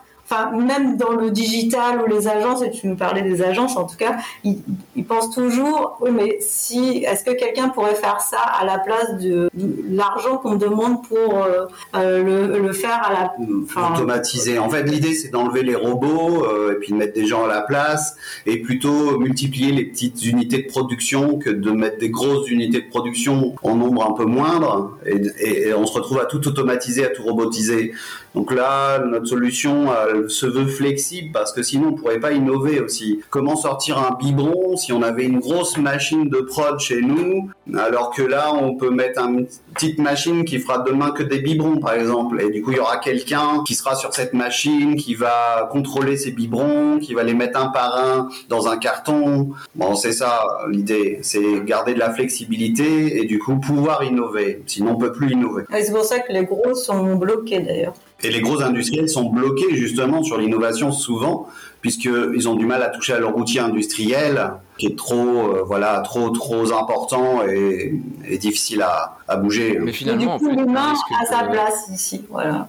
même 0.53 0.98
dans 0.98 1.12
le 1.12 1.31
digital 1.31 2.01
ou 2.01 2.10
les 2.10 2.27
agences, 2.27 2.62
et 2.62 2.72
tu 2.72 2.88
nous 2.88 2.96
parlais 2.96 3.22
des 3.22 3.41
agences 3.41 3.77
en 3.77 3.86
tout 3.86 3.96
cas, 3.96 4.17
ils, 4.43 4.57
pensent 5.05 5.34
toujours, 5.34 5.98
oui 6.01 6.12
mais 6.13 6.38
si, 6.41 7.03
est-ce 7.07 7.24
que 7.24 7.31
quelqu'un 7.31 7.69
pourrait 7.69 7.96
faire 7.96 8.19
ça 8.19 8.39
à 8.39 8.65
la 8.65 8.77
place 8.79 9.17
de, 9.22 9.50
l'argent 9.89 10.38
qu'on 10.38 10.55
demande 10.55 11.07
pour 11.07 11.43
euh, 11.43 11.65
euh, 11.96 12.60
le, 12.60 12.74
faire 12.74 13.01
à 13.03 13.13
la... 13.13 13.91
Automatiser. 13.91 14.60
En 14.60 14.69
fait 14.69 14.84
l'idée 14.84 15.13
c'est 15.13 15.29
d'enlever 15.29 15.63
les 15.63 15.75
robots 15.75 16.46
euh, 16.46 16.74
et 16.74 16.75
puis 16.75 16.91
de 16.91 16.98
mettre 16.98 17.13
des 17.13 17.25
gens 17.25 17.46
à 17.46 17.48
la 17.48 17.62
place 17.62 18.17
et 18.46 18.57
plutôt 18.57 19.17
multiplier 19.19 19.72
les 19.72 19.86
petites 19.86 20.25
unités 20.25 20.63
de 20.63 20.67
production 20.67 21.38
que 21.38 21.50
de 21.50 21.72
mettre 21.72 22.00
des 22.00 22.10
grosses 22.10 22.50
unités 22.50 22.81
de 22.81 22.89
production 22.89 23.55
en 23.63 23.75
nombre 23.75 24.06
un 24.06 24.13
peu 24.13 24.25
moindre 24.25 24.97
et 25.06 25.73
on 25.73 25.86
se 25.86 25.93
retrouve 25.93 26.19
à 26.19 26.25
tout 26.25 26.45
automatiser, 26.47 27.06
à 27.06 27.10
tout 27.10 27.23
robotiser. 27.23 27.93
Donc 28.35 28.53
là, 28.53 28.99
notre 28.99 29.25
solution 29.25 29.87
se 30.27 30.45
veut 30.45 30.67
flexible 30.67 31.31
parce 31.33 31.51
que 31.51 31.63
sinon 31.63 31.89
on 31.89 31.93
pourrait 31.93 32.19
pas 32.19 32.31
innover 32.31 32.79
aussi. 32.79 33.21
Comment 33.29 33.55
sortir 33.55 33.97
un 33.97 34.15
biberon 34.15 34.77
si 34.77 34.93
on 34.93 35.01
avait 35.01 35.25
une 35.25 35.39
grosse 35.39 35.77
machine 35.77 36.29
de 36.29 36.37
prod 36.37 36.79
chez 36.79 37.01
nous, 37.01 37.49
alors 37.77 38.11
que 38.11 38.21
là 38.21 38.53
on 38.53 38.75
peut 38.75 38.89
mettre 38.89 39.21
une 39.21 39.47
petite 39.73 39.99
machine 39.99 40.45
qui 40.45 40.59
fera 40.59 40.79
demain 40.79 41.11
que 41.11 41.23
des 41.23 41.39
biberons 41.39 41.77
par 41.77 41.93
exemple. 41.93 42.41
Et 42.41 42.51
du 42.51 42.61
coup 42.61 42.71
il 42.71 42.77
y 42.77 42.79
aura 42.79 42.97
quelqu'un 42.97 43.63
qui 43.65 43.75
sera 43.75 43.95
sur 43.95 44.13
cette 44.13 44.33
machine, 44.33 44.95
qui 44.95 45.15
va 45.15 45.67
contrôler 45.71 46.17
ces 46.17 46.31
biberons, 46.31 46.99
qui 46.99 47.13
va 47.13 47.23
les 47.23 47.33
mettre 47.33 47.59
un 47.59 47.67
par 47.67 47.97
un 47.97 48.29
dans 48.49 48.67
un 48.67 48.77
carton. 48.77 49.49
Bon 49.75 49.95
c'est 49.95 50.13
ça 50.13 50.59
l'idée, 50.69 51.19
c'est 51.21 51.63
garder 51.65 51.93
de 51.93 51.99
la 51.99 52.13
flexibilité 52.13 53.19
et 53.19 53.25
du 53.25 53.39
coup 53.39 53.57
pouvoir 53.57 54.03
innover. 54.03 54.61
Sinon 54.65 54.91
on 54.91 54.97
peut 54.97 55.11
plus 55.11 55.31
innover. 55.31 55.63
c'est 55.71 55.91
pour 55.91 56.03
ça 56.03 56.19
que 56.19 56.31
les 56.31 56.45
gros 56.45 56.73
sont 56.73 57.15
bloqués 57.15 57.59
d'ailleurs. 57.59 57.93
Et 58.23 58.32
les 58.32 58.41
gros 58.41 58.62
industriels 58.62 59.10
sont 59.10 59.25
bloqués 59.30 59.75
justement 59.75 60.23
sur 60.23 60.38
l'innovation 60.38 60.91
souvent, 60.91 61.47
puisqu'ils 61.82 62.49
ont 62.49 62.56
du 62.56 62.65
mal 62.65 62.82
à 62.82 62.89
toucher 62.89 63.13
à 63.13 63.19
leur 63.19 63.38
outil 63.38 63.60
industriel, 63.60 64.53
qui 64.77 64.88
est 64.88 64.97
trop, 64.97 65.15
euh, 65.15 65.63
voilà, 65.65 65.99
trop, 65.99 66.30
trop 66.32 66.73
important 66.73 67.43
et, 67.47 67.99
difficile 68.39 68.82
à, 68.82 69.17
à, 69.27 69.38
bouger. 69.38 69.77
Mais 69.80 69.91
finalement, 69.91 70.38
du 70.38 70.45
coup, 70.45 70.51
l'humain 70.51 70.93
a 71.21 71.25
sa 71.25 71.43
place 71.43 71.89
ici, 71.93 72.23
voilà. 72.30 72.67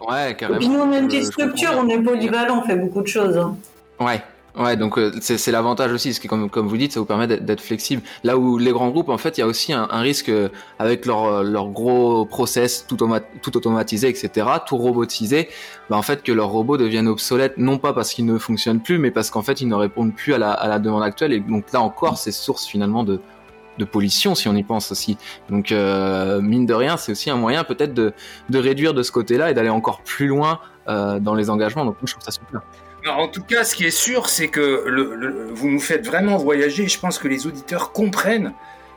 Ouais, 0.00 0.34
carrément. 0.36 0.58
Et 0.58 0.58
puis 0.58 0.68
nous, 0.68 0.80
on 0.80 0.92
a 0.92 0.98
une 0.98 1.08
petite 1.08 1.26
structure, 1.26 1.72
on 1.76 1.88
est 1.88 1.98
polyvalent, 1.98 2.62
on 2.62 2.66
fait 2.66 2.76
beaucoup 2.76 3.02
de 3.02 3.06
choses. 3.06 3.36
Hein. 3.36 3.56
Ouais, 3.98 4.22
Ouais, 4.58 4.76
donc 4.76 4.98
euh, 4.98 5.12
c'est 5.20 5.52
l'avantage 5.52 5.92
aussi, 5.92 6.12
ce 6.12 6.20
qui 6.20 6.26
comme 6.26 6.50
comme 6.50 6.66
vous 6.66 6.76
dites, 6.76 6.92
ça 6.92 7.00
vous 7.00 7.06
permet 7.06 7.28
d'être 7.28 7.60
flexible. 7.60 8.02
Là 8.24 8.36
où 8.36 8.58
les 8.58 8.72
grands 8.72 8.90
groupes, 8.90 9.08
en 9.08 9.18
fait, 9.18 9.38
il 9.38 9.42
y 9.42 9.44
a 9.44 9.46
aussi 9.46 9.72
un, 9.72 9.86
risque 10.00 10.28
euh, 10.28 10.48
avec 10.78 11.06
leur 11.06 11.24
euh, 11.24 11.42
leur 11.44 11.68
gros 11.68 12.24
process 12.24 12.84
tout, 12.86 12.96
tout 13.42 13.56
automatisé, 13.56 14.08
etc., 14.08 14.46
tout 14.66 14.76
robotisé, 14.76 15.48
bah, 15.88 15.96
en 15.96 16.02
fait 16.02 16.22
que 16.22 16.32
leurs 16.32 16.48
robots 16.48 16.76
deviennent 16.76 17.06
obsolètes, 17.06 17.58
non 17.58 17.78
pas 17.78 17.92
parce 17.92 18.12
qu'ils 18.12 18.26
ne 18.26 18.38
fonctionnent 18.38 18.80
plus, 18.80 18.98
mais 18.98 19.12
parce 19.12 19.30
qu'en 19.30 19.42
fait 19.42 19.60
ils 19.60 19.68
ne 19.68 19.74
répondent 19.76 20.14
plus 20.14 20.34
à 20.34 20.38
la, 20.38 20.50
à 20.50 20.66
la 20.68 20.80
demande 20.80 21.04
actuelle. 21.04 21.32
Et 21.32 21.40
donc 21.40 21.72
là 21.72 21.80
encore, 21.80 22.18
c'est 22.18 22.32
source 22.32 22.66
finalement 22.66 23.04
de 23.04 23.20
de 23.78 23.84
pollution 23.86 24.34
si 24.34 24.46
on 24.46 24.54
y 24.56 24.62
pense 24.62 24.92
aussi. 24.92 25.16
Donc 25.48 25.70
mine 25.70 26.66
de 26.66 26.74
rien, 26.74 26.96
c'est 26.98 27.12
aussi 27.12 27.30
un 27.30 27.36
moyen 27.36 27.64
peut-être 27.64 27.94
de, 27.94 28.12
de 28.50 28.58
réduire 28.58 28.92
de 28.92 29.02
ce 29.02 29.10
côté-là 29.10 29.50
et 29.50 29.54
d'aller 29.54 29.70
encore 29.70 30.02
plus 30.02 30.26
loin 30.26 30.60
dans 30.86 31.34
les 31.34 31.48
engagements. 31.48 31.86
Donc 31.86 31.96
je 32.04 32.12
trouve 32.12 32.22
ça 32.22 32.32
super. 32.32 32.60
En 33.06 33.28
tout 33.28 33.42
cas, 33.42 33.64
ce 33.64 33.74
qui 33.74 33.84
est 33.84 33.90
sûr, 33.90 34.28
c'est 34.28 34.48
que 34.48 35.50
vous 35.52 35.70
nous 35.70 35.80
faites 35.80 36.06
vraiment 36.06 36.36
voyager. 36.36 36.86
Je 36.86 36.98
pense 36.98 37.18
que 37.18 37.28
les 37.28 37.46
auditeurs 37.46 37.92
comprennent 37.92 38.52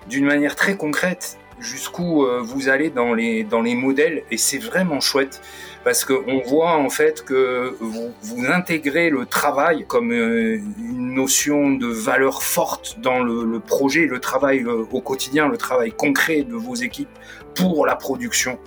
d'une 0.09 0.25
manière 0.25 0.55
très 0.55 0.75
concrète 0.75 1.37
jusqu'où 1.59 2.25
euh, 2.25 2.41
vous 2.41 2.69
allez 2.69 2.89
dans 2.89 3.13
les, 3.13 3.75
modèles 3.75 4.23
et 4.31 4.37
c'est 4.37 4.57
vraiment 4.57 4.99
chouette 4.99 5.41
parce 5.83 6.05
qu'on 6.05 6.41
voit 6.45 6.75
en 6.75 6.89
fait 6.89 7.23
que 7.23 7.75
vous, 7.79 8.13
intégrez 8.47 9.09
le 9.09 9.25
travail 9.25 9.85
comme 9.87 10.11
euh, 10.11 10.57
une 10.57 11.13
notion 11.13 11.71
de 11.71 11.87
valeur 11.87 12.43
forte 12.43 12.99
dans 12.99 13.23
le, 13.23 13.59
projet, 13.59 14.05
le 14.05 14.19
travail 14.19 14.63
euh, 14.63 14.85
au 14.91 15.01
quotidien, 15.01 15.47
le 15.47 15.57
travail 15.57 15.91
concret 15.91 16.43
de 16.43 16.55
vos 16.55 16.75
équipes 16.75 17.09
pour 17.55 17.85
la 17.85 17.95
production 17.95 18.59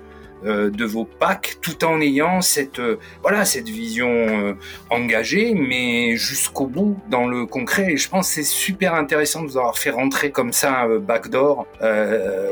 de 0.45 0.85
vos 0.85 1.05
packs, 1.05 1.59
tout 1.61 1.85
en 1.85 2.01
ayant 2.01 2.41
cette 2.41 2.79
euh, 2.79 2.99
voilà 3.23 3.45
cette 3.45 3.69
vision 3.69 4.09
euh, 4.09 4.55
engagée, 4.91 5.55
mais 5.55 6.17
jusqu'au 6.17 6.67
bout 6.67 6.99
dans 7.09 7.27
le 7.27 7.47
concret. 7.47 7.93
Et 7.93 7.97
je 7.97 8.09
pense 8.09 8.29
c'est 8.29 8.43
super 8.43 8.95
intéressant 8.95 9.43
de 9.43 9.49
vous 9.49 9.59
avoir 9.59 9.79
fait 9.79 9.91
rentrer 9.91 10.31
comme 10.31 10.53
ça 10.53 10.87
backdoor, 11.01 11.67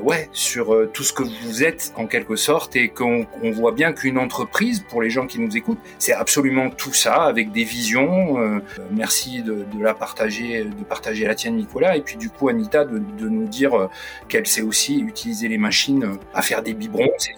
ouais, 0.03 0.29
sur 0.33 0.91
tout 0.93 1.03
ce 1.03 1.13
que 1.13 1.23
vous 1.23 1.65
êtes 1.65 1.93
en 1.97 2.07
quelque 2.07 2.37
sorte, 2.37 2.77
et 2.77 2.89
qu'on 2.89 3.27
voit 3.53 3.73
bien 3.73 3.93
qu'une 3.93 4.19
entreprise, 4.19 4.85
pour 4.89 5.03
les 5.03 5.11
gens 5.11 5.27
qui 5.27 5.39
nous 5.39 5.57
écoutent, 5.57 5.79
c'est 5.99 6.13
absolument 6.13 6.71
tout 6.71 6.93
ça 6.93 7.25
avec 7.25 7.53
des 7.53 7.65
visions. 7.65 8.61
merci 8.91 9.43
de, 9.43 9.65
la 9.81 9.95
partager, 9.95 10.65
de 10.65 10.85
partager 10.85 11.27
la 11.27 11.35
tienne, 11.35 11.57
Nicolas, 11.57 11.97
et 11.97 12.01
puis 12.01 12.17
du 12.17 12.31
coup 12.31 12.49
Anita 12.49 12.85
de, 12.85 12.99
de 12.99 13.29
nous 13.29 13.47
dire 13.47 13.89
qu'elle 14.29 14.47
sait 14.47 14.63
aussi 14.63 15.01
utiliser 15.01 15.49
les 15.49 15.59
machines 15.59 16.19
à 16.33 16.43
faire 16.43 16.63
des 16.63 16.75
biberons. 16.75 17.11
C'est 17.19 17.35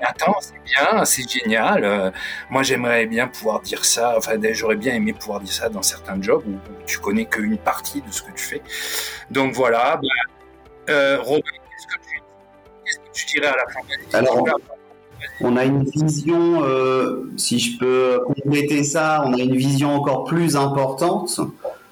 attends, 0.00 0.36
c'est 0.40 0.54
bien, 0.64 1.04
c'est 1.04 1.28
génial. 1.28 1.84
Euh, 1.84 2.10
moi, 2.50 2.62
j'aimerais 2.62 3.06
bien 3.06 3.28
pouvoir 3.28 3.60
dire 3.60 3.84
ça. 3.84 4.14
Enfin, 4.16 4.32
j'aurais 4.52 4.76
bien 4.76 4.94
aimé 4.94 5.12
pouvoir 5.12 5.40
dire 5.40 5.52
ça 5.52 5.68
dans 5.68 5.82
certains 5.82 6.20
jobs 6.20 6.42
où, 6.46 6.58
tu 6.86 6.98
connais 6.98 7.26
qu'une 7.26 7.58
partie 7.58 8.00
de 8.02 8.10
ce 8.10 8.22
que 8.22 8.32
tu 8.32 8.44
fais. 8.44 8.62
Donc 9.30 9.54
voilà. 9.54 10.00
Ben, 10.86 11.18
Robin, 11.20 11.42
qu'est-ce 11.42 11.86
que, 11.86 13.02
tu, 13.12 13.26
dirais 13.26 13.48
à 13.48 13.56
la 13.56 13.66
fin 13.66 14.18
Alors, 14.18 14.44
on 15.40 15.56
a 15.56 15.64
une 15.64 15.84
vision, 15.84 16.62
euh, 16.64 17.30
si 17.36 17.58
je 17.58 17.78
peux 17.78 18.22
compléter 18.24 18.84
ça, 18.84 19.22
on 19.26 19.34
a 19.34 19.38
une 19.38 19.56
vision 19.56 19.94
encore 19.94 20.24
plus 20.24 20.56
importante 20.56 21.40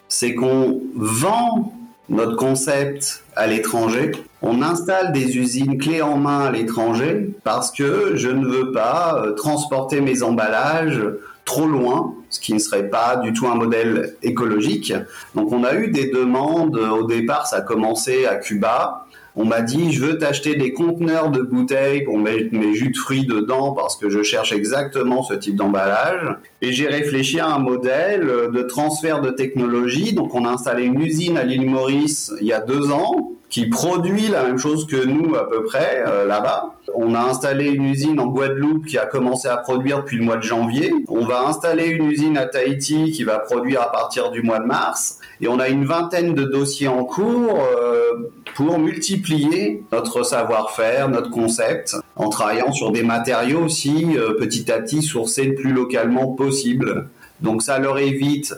c'est 0.08 0.34
qu'on 0.34 0.80
vend 0.94 1.72
notre 2.08 2.36
concept 2.36 3.24
à 3.34 3.46
l'étranger. 3.46 4.12
On 4.42 4.62
installe 4.62 5.12
des 5.12 5.36
usines 5.38 5.78
clés 5.78 6.02
en 6.02 6.16
main 6.16 6.40
à 6.40 6.50
l'étranger 6.50 7.34
parce 7.44 7.70
que 7.70 8.12
je 8.14 8.28
ne 8.28 8.46
veux 8.46 8.72
pas 8.72 9.20
euh, 9.20 9.32
transporter 9.32 10.00
mes 10.00 10.22
emballages 10.22 11.02
trop 11.44 11.66
loin, 11.66 12.14
ce 12.30 12.40
qui 12.40 12.54
ne 12.54 12.58
serait 12.58 12.88
pas 12.88 13.16
du 13.16 13.32
tout 13.32 13.46
un 13.46 13.54
modèle 13.54 14.14
écologique. 14.22 14.92
Donc 15.34 15.52
on 15.52 15.64
a 15.64 15.74
eu 15.74 15.90
des 15.90 16.10
demandes, 16.10 16.76
au 16.76 17.04
départ 17.04 17.46
ça 17.46 17.56
a 17.56 17.60
commencé 17.60 18.26
à 18.26 18.36
Cuba, 18.36 19.06
on 19.38 19.44
m'a 19.44 19.60
dit 19.60 19.92
je 19.92 20.02
veux 20.02 20.18
t'acheter 20.18 20.54
des 20.54 20.72
conteneurs 20.72 21.30
de 21.30 21.42
bouteilles 21.42 22.04
pour 22.04 22.18
mettre 22.18 22.54
mes 22.54 22.74
jus 22.74 22.90
de 22.90 22.96
fruits 22.96 23.26
dedans 23.26 23.72
parce 23.72 23.96
que 23.96 24.08
je 24.08 24.22
cherche 24.22 24.52
exactement 24.52 25.22
ce 25.22 25.34
type 25.34 25.56
d'emballage. 25.56 26.36
Et 26.62 26.72
j'ai 26.72 26.86
réfléchi 26.86 27.38
à 27.38 27.48
un 27.48 27.58
modèle 27.58 28.26
de 28.26 28.62
transfert 28.62 29.20
de 29.20 29.30
technologie. 29.30 30.14
Donc 30.14 30.34
on 30.34 30.46
a 30.46 30.50
installé 30.50 30.84
une 30.84 31.00
usine 31.02 31.36
à 31.36 31.44
l'île 31.44 31.68
Maurice 31.68 32.32
il 32.40 32.46
y 32.46 32.54
a 32.54 32.60
deux 32.60 32.90
ans 32.90 33.35
qui 33.48 33.66
produit 33.66 34.28
la 34.28 34.44
même 34.44 34.58
chose 34.58 34.86
que 34.86 35.04
nous 35.04 35.34
à 35.36 35.48
peu 35.48 35.62
près 35.62 36.02
euh, 36.06 36.26
là-bas. 36.26 36.74
On 36.94 37.14
a 37.14 37.20
installé 37.20 37.66
une 37.66 37.84
usine 37.84 38.18
en 38.18 38.26
Guadeloupe 38.26 38.86
qui 38.86 38.98
a 38.98 39.06
commencé 39.06 39.48
à 39.48 39.56
produire 39.56 39.98
depuis 39.98 40.18
le 40.18 40.24
mois 40.24 40.36
de 40.36 40.42
janvier. 40.42 40.92
On 41.08 41.24
va 41.24 41.46
installer 41.46 41.86
une 41.86 42.10
usine 42.10 42.36
à 42.38 42.46
Tahiti 42.46 43.12
qui 43.12 43.24
va 43.24 43.38
produire 43.38 43.82
à 43.82 43.92
partir 43.92 44.30
du 44.30 44.42
mois 44.42 44.58
de 44.58 44.66
mars. 44.66 45.20
Et 45.40 45.48
on 45.48 45.60
a 45.60 45.68
une 45.68 45.84
vingtaine 45.84 46.34
de 46.34 46.44
dossiers 46.44 46.88
en 46.88 47.04
cours 47.04 47.58
euh, 47.60 48.30
pour 48.54 48.78
multiplier 48.78 49.84
notre 49.92 50.22
savoir-faire, 50.22 51.08
notre 51.08 51.30
concept, 51.30 51.96
en 52.16 52.28
travaillant 52.28 52.72
sur 52.72 52.90
des 52.90 53.02
matériaux 53.02 53.64
aussi 53.64 54.16
euh, 54.16 54.34
petit 54.34 54.70
à 54.72 54.80
petit 54.80 55.02
sourcés 55.02 55.44
le 55.44 55.54
plus 55.54 55.72
localement 55.72 56.28
possible. 56.28 57.08
Donc 57.40 57.62
ça 57.62 57.78
leur 57.78 57.98
évite 57.98 58.54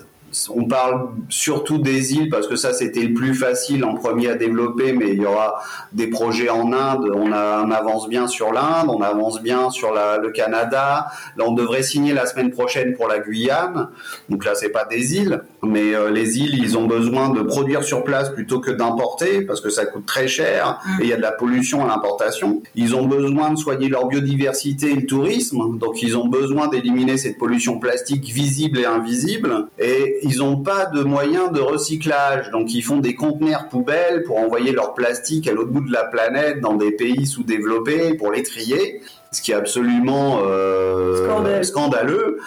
on 0.55 0.65
parle 0.65 1.09
surtout 1.29 1.79
des 1.79 2.15
îles 2.15 2.29
parce 2.29 2.47
que 2.47 2.57
ça 2.57 2.73
c'était 2.73 3.03
le 3.03 3.15
plus 3.15 3.35
facile 3.35 3.85
en 3.85 3.95
premier 3.95 4.29
à 4.29 4.35
développer, 4.35 4.93
mais 4.93 5.11
il 5.11 5.23
y 5.23 5.27
aura 5.27 5.63
des 5.93 6.09
projets 6.09 6.51
en 6.51 6.73
Inde. 6.73 7.11
On, 7.15 7.33
avance 7.33 8.09
bien 8.09 8.27
sur 8.27 8.53
l'Inde, 8.53 8.89
on 8.89 9.03
avance 9.03 9.43
bien 9.43 9.71
sur 9.71 9.93
le 9.93 10.31
Canada. 10.31 11.07
Là, 11.37 11.45
on 11.47 11.53
devrait 11.53 11.83
signer 11.83 12.13
la 12.13 12.27
semaine 12.27 12.51
prochaine 12.51 12.95
pour 12.95 13.09
la 13.09 13.19
Guyane. 13.21 13.89
Donc 14.29 14.45
là, 14.45 14.55
c'est 14.55 14.71
pas 14.71 14.85
des 14.85 15.17
îles, 15.17 15.43
mais 15.63 15.95
euh, 15.95 16.11
les 16.11 16.39
îles, 16.39 16.59
ils 16.59 16.77
ont 16.77 16.87
besoin 16.87 17.31
de 17.31 17.43
produire 17.43 17.83
sur 17.83 18.05
place 18.05 18.31
plutôt 18.31 18.61
que 18.61 18.71
d'importer 18.71 19.43
parce 19.43 19.61
que 19.61 19.71
ça 19.71 19.87
coûte 19.87 20.07
très 20.07 20.29
cher 20.29 20.81
et 21.01 21.05
il 21.05 21.09
y 21.09 21.13
a 21.13 21.17
de 21.17 21.23
la 21.23 21.33
pollution 21.33 21.85
à 21.85 21.89
l'importation. 21.89 22.63
Ils 22.75 22.95
ont 22.95 23.07
besoin 23.07 23.51
de 23.51 23.57
soigner 23.57 23.89
leur 23.89 24.07
biodiversité 24.07 24.91
et 24.91 24.95
le 24.95 25.07
tourisme, 25.07 25.79
donc 25.79 26.03
ils 26.03 26.17
ont 26.17 26.29
besoin 26.29 26.69
d'éliminer 26.69 27.17
cette 27.17 27.39
pollution 27.39 27.79
plastique 27.79 28.25
visible 28.25 28.79
et 28.79 28.85
invisible. 28.85 29.67
Et 29.79 30.18
ils 30.23 30.39
n'ont 30.39 30.57
pas 30.57 30.87
de 30.87 31.03
moyens 31.03 31.53
de 31.53 31.61
recyclage, 31.61 32.51
donc 32.51 32.75
ils 32.75 32.83
font 32.83 32.99
des 32.99 33.15
conteneurs 33.15 33.69
poubelles 33.69 34.23
pour 34.25 34.39
envoyer 34.39 34.73
leur 34.73 34.95
plastique 34.95 35.49
à 35.49 35.53
l'autre 35.53 35.71
bout 35.71 35.87
de 35.87 35.93
la 35.93 36.05
planète 36.05 36.61
dans 36.61 36.75
des 36.75 36.93
pays 36.93 37.27
sous-développés 37.27 38.15
pour 38.15 38.33
les 38.33 38.43
trier, 38.43 39.01
ce 39.33 39.43
qui 39.43 39.53
est 39.53 39.55
absolument 39.55 40.41
euh, 40.45 41.63
scandaleux. 41.63 42.39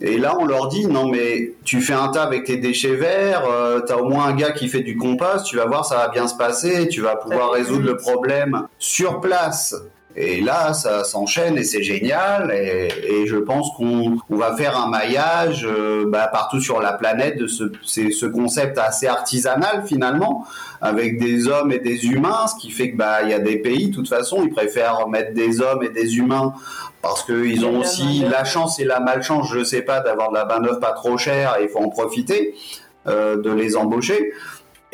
Et 0.00 0.18
là, 0.18 0.36
on 0.38 0.44
leur 0.44 0.68
dit 0.68 0.86
non 0.86 1.08
mais 1.08 1.52
tu 1.64 1.80
fais 1.80 1.94
un 1.94 2.08
tas 2.08 2.24
avec 2.24 2.44
tes 2.44 2.56
déchets 2.56 2.96
verts, 2.96 3.44
euh, 3.48 3.80
tu 3.86 3.92
as 3.92 3.98
au 3.98 4.08
moins 4.08 4.26
un 4.26 4.34
gars 4.34 4.50
qui 4.50 4.68
fait 4.68 4.80
du 4.80 4.96
compost, 4.96 5.46
tu 5.46 5.56
vas 5.56 5.66
voir 5.66 5.84
ça 5.84 5.96
va 5.96 6.08
bien 6.08 6.26
se 6.26 6.36
passer, 6.36 6.88
tu 6.88 7.00
vas 7.00 7.14
pouvoir 7.16 7.52
résoudre 7.52 7.86
le 7.86 7.96
problème 7.96 8.66
sur 8.78 9.20
place. 9.20 9.74
Et 10.16 10.40
là, 10.40 10.74
ça 10.74 11.02
s'enchaîne 11.02 11.58
et 11.58 11.64
c'est 11.64 11.82
génial. 11.82 12.52
Et, 12.52 13.26
je 13.26 13.36
pense 13.36 13.70
qu'on 13.76 14.18
va 14.28 14.54
faire 14.54 14.76
un 14.76 14.88
maillage 14.88 15.66
euh, 15.68 16.04
bah, 16.06 16.28
partout 16.30 16.60
sur 16.60 16.80
la 16.80 16.92
planète 16.92 17.38
de 17.38 17.46
ce, 17.46 17.64
ce 17.82 18.26
concept 18.26 18.78
assez 18.78 19.06
artisanal 19.06 19.84
finalement, 19.86 20.46
avec 20.80 21.18
des 21.18 21.48
hommes 21.48 21.72
et 21.72 21.78
des 21.78 22.06
humains, 22.06 22.46
ce 22.46 22.60
qui 22.60 22.70
fait 22.70 22.90
que 22.90 22.96
bah 22.96 23.22
il 23.22 23.30
y 23.30 23.32
a 23.32 23.38
des 23.38 23.56
pays, 23.56 23.88
de 23.88 23.94
toute 23.94 24.08
façon, 24.08 24.42
ils 24.44 24.50
préfèrent 24.50 25.08
mettre 25.08 25.32
des 25.32 25.60
hommes 25.60 25.82
et 25.82 25.88
des 25.88 26.18
humains 26.18 26.52
parce 27.00 27.24
qu'ils 27.24 27.64
ont 27.64 27.80
aussi 27.80 28.20
la 28.20 28.44
chance 28.44 28.78
et 28.78 28.84
la 28.84 29.00
malchance, 29.00 29.50
je 29.52 29.64
sais 29.64 29.82
pas, 29.82 30.00
d'avoir 30.00 30.30
de 30.30 30.34
la 30.34 30.44
main 30.44 30.60
d'œuvre 30.60 30.80
pas 30.80 30.92
trop 30.92 31.18
chère 31.18 31.56
et 31.58 31.64
il 31.64 31.68
faut 31.68 31.80
en 31.80 31.88
profiter 31.88 32.54
euh, 33.06 33.36
de 33.36 33.50
les 33.50 33.76
embaucher 33.76 34.32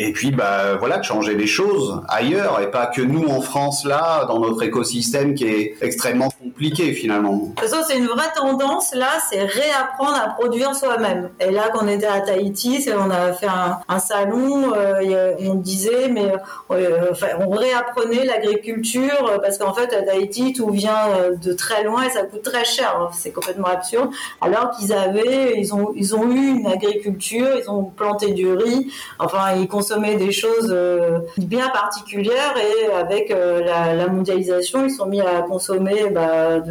et 0.03 0.13
puis 0.13 0.31
bah 0.31 0.77
voilà 0.79 0.97
de 0.97 1.05
changer 1.05 1.35
les 1.35 1.47
choses 1.47 2.01
ailleurs 2.09 2.59
et 2.63 2.71
pas 2.71 2.87
que 2.87 3.03
nous 3.03 3.29
en 3.29 3.43
France 3.43 3.85
là 3.85 4.25
dans 4.25 4.39
notre 4.39 4.63
écosystème 4.63 5.35
qui 5.35 5.45
est 5.45 5.75
extrêmement 5.83 6.31
compliqué 6.43 6.95
finalement. 6.95 7.37
De 7.37 7.49
toute 7.49 7.61
façon 7.61 7.85
c'est 7.87 7.99
une 7.99 8.07
vraie 8.07 8.33
tendance 8.35 8.95
là 8.95 9.11
c'est 9.29 9.43
réapprendre 9.43 10.15
à 10.15 10.29
produire 10.31 10.75
soi-même. 10.75 11.29
Et 11.39 11.51
là 11.51 11.69
quand 11.71 11.85
on 11.85 11.89
était 11.89 12.07
à 12.07 12.21
Tahiti 12.23 12.89
on 12.97 13.11
a 13.11 13.35
fait 13.35 13.47
un, 13.47 13.99
salon 13.99 14.73
euh, 14.75 15.35
on 15.41 15.57
disait 15.57 16.09
mais 16.09 16.33
euh, 16.71 17.13
on 17.39 17.51
réapprenait 17.51 18.25
l'agriculture 18.25 19.39
parce 19.43 19.59
qu'en 19.59 19.75
fait 19.75 19.93
à 19.93 20.01
Tahiti 20.01 20.55
tout 20.55 20.71
vient 20.71 21.11
euh, 21.11 21.37
de 21.37 21.53
très 21.53 21.85
loin 21.85 22.05
et 22.05 22.11
ça 22.11 22.23
coûte 22.23 22.43
très 22.43 22.65
cher 22.65 23.11
c'est 23.13 23.33
complètement 23.33 23.69
absurde 23.69 24.09
alors 24.41 24.71
qu'ils 24.71 24.95
avaient 24.95 25.59
ils 25.59 25.75
ont 25.75 25.91
ont 25.91 26.31
eu 26.31 26.57
une 26.57 26.67
agriculture 26.67 27.49
ils 27.63 27.71
ont 27.71 27.85
planté 27.85 28.33
du 28.33 28.51
riz 28.51 28.91
enfin 29.19 29.57
ils 29.59 29.69
consommer 29.91 30.17
des 30.17 30.33
choses 30.33 30.71
euh, 30.71 31.19
bien 31.37 31.69
particulières 31.71 32.55
et 32.57 32.93
avec 32.93 33.31
euh, 33.31 33.61
la, 33.61 34.07
mondialisation, 34.07 34.85
ils 34.85 34.91
sont 34.91 35.07
mis 35.07 35.21
à 35.21 35.43
consommer 35.43 36.11
bah, 36.11 36.63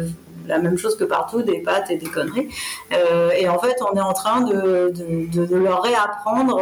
la 0.48 0.58
même 0.58 0.78
chose 0.78 0.96
que 0.96 1.04
partout, 1.04 1.42
des 1.42 1.58
pâtes 1.58 1.90
et 1.90 1.96
des 1.96 2.06
conneries. 2.06 2.48
Euh, 2.92 3.30
et 3.38 3.48
en 3.48 3.58
fait, 3.58 3.76
on 3.82 3.94
est 3.96 4.00
en 4.00 4.14
train 4.14 4.40
de, 4.40 4.92
leur 5.54 5.82
réapprendre 5.82 6.60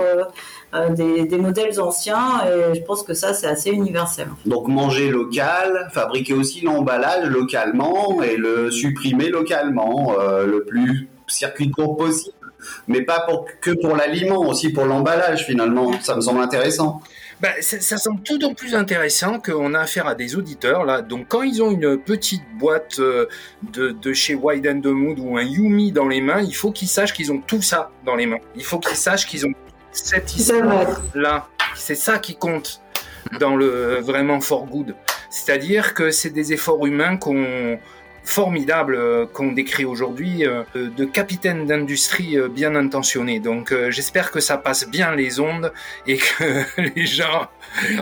des, 0.91 1.25
des, 1.25 1.39
modèles 1.39 1.81
anciens 1.81 2.43
et 2.45 2.75
je 2.75 2.83
pense 2.83 3.03
que 3.03 3.15
ça, 3.15 3.35
c'est 3.35 3.47
assez 3.47 3.71
universel. 3.71 4.29
Donc 4.45 4.69
manger 4.69 5.11
local, 5.11 5.89
fabriquer 5.93 6.35
aussi 6.35 6.61
l'emballage 6.61 7.29
localement 7.29 8.21
et 8.23 8.37
le 8.37 8.71
supprimer 8.71 9.31
localement, 9.31 10.15
le 10.45 10.65
plus 10.65 11.09
circuit 11.29 11.71
court 11.71 11.97
possible 11.97 12.38
mais 12.87 13.03
pas 13.03 13.27
que 13.61 13.71
pour 13.71 13.97
l'aliment, 13.97 14.47
aussi 14.47 14.71
pour 14.71 14.85
l'emballage 14.85 15.45
finalement. 15.45 15.93
Ça 16.01 16.17
me 16.17 16.21
semble 16.21 16.41
intéressant. 16.41 17.01
Ben, 17.41 17.53
ça, 17.61 17.97
semble 17.99 18.21
tout 18.23 18.37
d'autant 18.37 18.55
plus 18.55 18.75
intéressant 18.75 19.39
qu'on 19.39 19.73
a 19.75 19.81
affaire 19.81 20.09
à 20.09 20.17
des 20.17 20.35
auditeurs 20.35 20.85
là. 20.85 21.03
Donc 21.03 21.27
quand 21.29 21.43
ils 21.43 21.63
ont 21.63 21.71
une 21.71 21.97
petite 21.97 22.43
boîte 22.59 22.99
euh, 22.99 23.27
de, 23.73 23.93
de 23.93 24.13
chez 24.13 24.35
Wide 24.35 24.67
and 24.67 24.81
the 24.81 24.87
Mood 24.87 25.21
ou 25.21 25.39
un 25.39 25.43
Yumi 25.43 25.93
dans 25.93 26.09
les 26.09 26.21
mains, 26.21 26.41
il 26.43 26.55
faut 26.55 26.73
qu'ils 26.73 26.89
sachent 26.89 27.13
qu'ils 27.13 27.31
ont 27.31 27.39
tout 27.39 27.63
ça 27.63 27.93
dans 28.05 28.17
les 28.17 28.27
mains. 28.27 28.41
Il 28.57 28.65
faut 28.65 28.81
qu'ils 28.81 28.97
sachent 28.97 29.27
qu'ils 29.27 29.47
ont 29.47 29.53
cette 29.93 30.35
histoire 30.35 31.01
là. 31.15 31.47
C'est 31.77 31.95
ça 31.95 32.19
qui 32.19 32.35
compte 32.35 32.81
dans 33.39 33.55
le 33.55 34.01
vraiment 34.01 34.41
for 34.41 34.67
good. 34.67 34.97
C'est-à-dire 35.31 35.95
que 35.95 36.11
c'est 36.11 36.31
des 36.31 36.53
efforts 36.53 36.87
humains 36.87 37.19
qu'on 37.19 37.79
formidable 38.29 38.95
euh, 38.95 39.25
qu'on 39.27 39.53
décrit 39.53 39.87
aujourd'hui 39.87 40.47
euh, 40.47 40.63
de 40.75 41.05
capitaine 41.07 41.65
d'industrie 41.65 42.37
euh, 42.37 42.49
bien 42.49 42.75
intentionné. 42.75 43.41
Donc 43.41 43.75
j'espère 43.89 44.31
que 44.31 44.41
ça 44.41 44.59
passe 44.59 44.89
bien 44.89 45.15
les 45.15 45.41
ondes 45.41 45.73
et 46.07 46.19
que 46.19 46.63
les 46.95 47.07
gens 47.07 47.49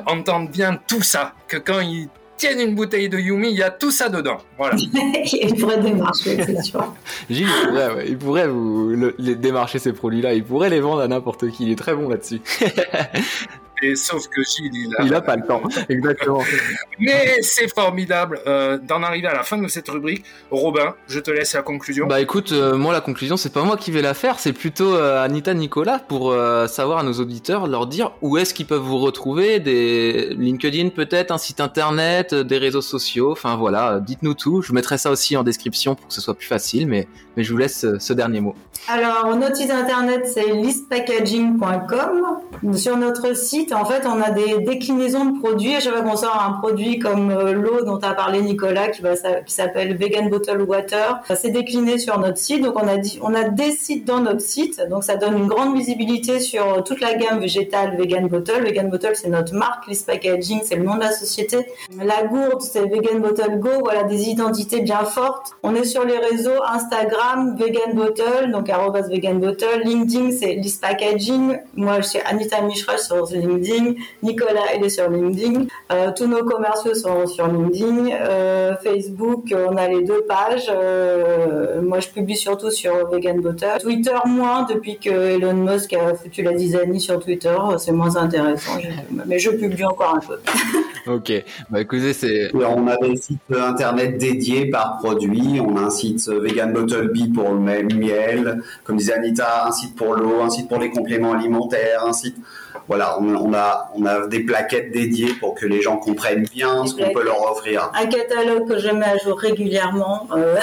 entendent 0.04 0.50
bien 0.50 0.78
tout 0.88 1.02
ça, 1.02 1.34
que 1.46 1.56
quand 1.56 1.80
ils 1.80 2.08
tiennent 2.36 2.60
une 2.60 2.74
bouteille 2.74 3.08
de 3.08 3.18
Yumi, 3.18 3.50
il 3.50 3.56
y 3.56 3.62
a 3.62 3.70
tout 3.70 3.92
ça 3.92 4.08
dedans. 4.08 4.38
Voilà. 4.58 4.76
il 5.32 5.54
pourrait 5.54 5.80
démarcher, 5.80 6.42
c'est 6.44 6.62
sûr. 6.62 6.92
Gilles, 7.30 7.48
il 8.06 8.18
pourrait, 8.18 8.48
vous 8.48 8.94
démarcher 9.18 9.78
ces 9.78 9.92
produits-là, 9.92 10.34
il 10.34 10.44
pourrait 10.44 10.70
les 10.70 10.80
vendre 10.80 11.02
à 11.02 11.08
n'importe 11.08 11.48
qui, 11.50 11.64
il 11.64 11.72
est 11.72 11.76
très 11.76 11.94
bon 11.94 12.08
là-dessus. 12.08 12.40
sauf 13.94 14.28
que 14.28 14.42
Gilles, 14.42 14.70
il 14.72 14.94
a, 14.96 15.02
il 15.04 15.14
a 15.14 15.20
pas 15.20 15.36
le 15.36 15.46
temps. 15.46 15.62
Exactement. 15.88 16.42
Mais 16.98 17.42
c'est 17.42 17.72
formidable 17.72 18.40
euh, 18.46 18.78
d'en 18.78 19.02
arriver 19.02 19.28
à 19.28 19.34
la 19.34 19.42
fin 19.42 19.58
de 19.58 19.68
cette 19.68 19.88
rubrique. 19.88 20.24
Robin, 20.50 20.94
je 21.08 21.20
te 21.20 21.30
laisse 21.30 21.54
la 21.54 21.62
conclusion. 21.62 22.06
Bah 22.06 22.20
écoute, 22.20 22.52
euh, 22.52 22.76
moi 22.76 22.92
la 22.92 23.00
conclusion, 23.00 23.36
c'est 23.36 23.52
pas 23.52 23.62
moi 23.62 23.76
qui 23.76 23.90
vais 23.90 24.02
la 24.02 24.14
faire, 24.14 24.38
c'est 24.38 24.52
plutôt 24.52 24.94
euh, 24.94 25.22
Anita 25.22 25.54
Nicolas 25.54 25.98
pour 25.98 26.34
savoir 26.68 26.98
à 26.98 27.02
nos 27.02 27.14
auditeurs, 27.14 27.66
leur 27.66 27.86
dire 27.86 28.12
où 28.22 28.38
est-ce 28.38 28.54
qu'ils 28.54 28.66
peuvent 28.66 28.80
vous 28.80 28.98
retrouver, 28.98 29.60
des 29.60 30.34
LinkedIn 30.36 30.90
peut-être, 30.90 31.30
un 31.30 31.38
site 31.38 31.60
internet, 31.60 32.34
des 32.34 32.58
réseaux 32.58 32.80
sociaux. 32.80 33.32
Enfin 33.32 33.56
voilà, 33.56 34.00
dites-nous 34.00 34.34
tout. 34.34 34.62
Je 34.62 34.72
mettrai 34.72 34.98
ça 34.98 35.10
aussi 35.10 35.36
en 35.36 35.42
description 35.42 35.94
pour 35.94 36.08
que 36.08 36.14
ce 36.14 36.20
soit 36.20 36.34
plus 36.34 36.46
facile, 36.46 36.86
mais 36.86 37.08
mais 37.36 37.44
je 37.44 37.52
vous 37.52 37.58
laisse 37.58 37.86
ce 37.98 38.12
dernier 38.12 38.40
mot. 38.40 38.54
Alors 38.88 39.34
notre 39.36 39.56
site 39.56 39.70
internet 39.70 40.26
c'est 40.26 40.52
listpackaging.com. 40.52 42.26
Sur 42.74 42.96
notre 42.96 43.36
site 43.36 43.72
en 43.72 43.84
fait, 43.84 44.06
on 44.06 44.20
a 44.20 44.30
des 44.30 44.58
déclinaisons 44.58 45.26
de 45.26 45.38
produits. 45.38 45.76
À 45.76 45.80
chaque 45.80 45.92
fois 45.92 46.02
qu'on 46.02 46.16
sort 46.16 46.42
un 46.42 46.52
produit 46.54 46.98
comme 46.98 47.30
euh, 47.30 47.52
l'eau 47.52 47.84
dont 47.84 47.98
a 47.98 48.14
parlé 48.14 48.40
Nicolas, 48.42 48.88
qui, 48.88 49.02
s'appelle 49.52 49.96
Vegan 49.96 50.28
Bottle 50.28 50.62
Water, 50.62 51.20
c'est 51.34 51.50
décliné 51.50 51.98
sur 51.98 52.18
notre 52.18 52.38
site. 52.38 52.62
Donc, 52.62 52.74
on 52.76 52.88
a, 52.88 52.96
on 53.22 53.34
a 53.34 53.44
des 53.44 53.72
sites 53.72 54.04
dans 54.04 54.20
notre 54.20 54.40
site. 54.40 54.80
Donc, 54.88 55.04
ça 55.04 55.16
donne 55.16 55.36
une 55.36 55.46
grande 55.46 55.76
visibilité 55.76 56.40
sur 56.40 56.82
toute 56.84 57.00
la 57.00 57.14
gamme 57.14 57.40
végétale 57.40 57.96
Vegan 57.96 58.26
Bottle. 58.26 58.64
Vegan 58.64 58.88
Bottle, 58.88 59.12
c'est 59.14 59.28
notre 59.28 59.54
marque. 59.54 59.86
List 59.86 60.06
Packaging, 60.06 60.60
c'est 60.64 60.76
le 60.76 60.84
nom 60.84 60.96
de 60.96 61.00
la 61.00 61.12
société. 61.12 61.66
La 62.02 62.24
gourde, 62.24 62.62
c'est 62.62 62.86
Vegan 62.86 63.20
Bottle 63.20 63.58
Go. 63.58 63.70
Voilà, 63.84 64.04
des 64.04 64.28
identités 64.28 64.80
bien 64.80 65.04
fortes. 65.04 65.52
On 65.62 65.74
est 65.74 65.84
sur 65.84 66.04
les 66.04 66.18
réseaux 66.18 66.62
Instagram, 66.66 67.56
Vegan 67.58 67.94
Bottle, 67.94 68.50
donc 68.50 68.68
arrobas 68.70 69.08
Vegan 69.08 69.38
Bottle. 69.38 69.82
LinkedIn, 69.84 70.32
c'est 70.32 70.54
List 70.54 70.80
Packaging. 70.80 71.58
Moi, 71.74 72.00
je 72.00 72.08
suis 72.08 72.18
Anita 72.20 72.55
Mishra 72.62 72.98
sur 72.98 73.26
LinkedIn. 73.26 73.94
Nicolas, 74.22 74.74
il 74.76 74.84
est 74.84 74.88
sur 74.88 75.08
LinkedIn. 75.08 75.66
Euh, 75.92 76.10
tous 76.16 76.26
nos 76.26 76.44
commerciaux 76.44 76.94
sont 76.94 77.26
sur 77.26 77.46
LinkedIn. 77.46 78.08
Euh, 78.12 78.74
Facebook, 78.82 79.54
on 79.54 79.76
a 79.76 79.88
les 79.88 80.02
deux 80.02 80.22
pages. 80.22 80.70
Euh, 80.70 81.80
moi, 81.82 82.00
je 82.00 82.08
publie 82.08 82.36
surtout 82.36 82.70
sur 82.70 83.08
Vegan 83.10 83.40
Bottle. 83.40 83.78
Twitter, 83.80 84.16
moins 84.26 84.64
depuis 84.64 84.98
que 84.98 85.10
Elon 85.10 85.54
Musk 85.54 85.92
a 85.94 86.14
foutu 86.14 86.42
la 86.42 86.52
dizaine 86.52 86.98
sur 86.98 87.20
Twitter. 87.20 87.56
C'est 87.78 87.92
moins 87.92 88.16
intéressant. 88.16 88.78
Mais 89.26 89.38
je 89.38 89.50
publie 89.50 89.84
encore 89.84 90.14
un 90.14 90.20
peu. 90.20 90.38
ok. 91.06 91.44
Bah, 91.70 91.80
écoutez, 91.80 92.12
c'est... 92.12 92.50
On 92.54 92.86
a 92.88 92.96
des 92.96 93.16
sites 93.16 93.40
internet 93.50 94.18
dédiés 94.18 94.70
par 94.70 94.98
produit. 94.98 95.60
On 95.60 95.76
a 95.76 95.82
un 95.82 95.90
site 95.90 96.28
Vegan 96.28 96.72
Bottle 96.72 97.10
Bee 97.12 97.28
pour 97.28 97.52
le 97.52 97.60
miel. 97.60 98.62
Comme 98.84 98.96
disait 98.96 99.14
Anita, 99.14 99.66
un 99.66 99.72
site 99.72 99.96
pour 99.96 100.14
l'eau, 100.14 100.42
un 100.42 100.50
site 100.50 100.68
pour 100.68 100.78
les 100.78 100.90
compléments 100.90 101.32
alimentaires, 101.32 102.04
un 102.06 102.12
site 102.12 102.36
voilà, 102.88 103.18
on, 103.20 103.52
a, 103.52 103.90
on 103.94 104.06
a 104.06 104.26
des 104.28 104.40
plaquettes 104.40 104.92
dédiées 104.92 105.34
pour 105.40 105.54
que 105.54 105.66
les 105.66 105.82
gens 105.82 105.96
comprennent 105.96 106.46
bien 106.52 106.86
ce 106.86 106.94
qu'on 106.94 107.12
peut 107.12 107.24
leur 107.24 107.42
offrir. 107.50 107.90
Un 107.94 108.06
catalogue 108.06 108.68
que 108.68 108.78
je 108.78 108.88
mets 108.90 109.06
à 109.06 109.18
jour 109.18 109.38
régulièrement. 109.38 110.28
Euh. 110.36 110.56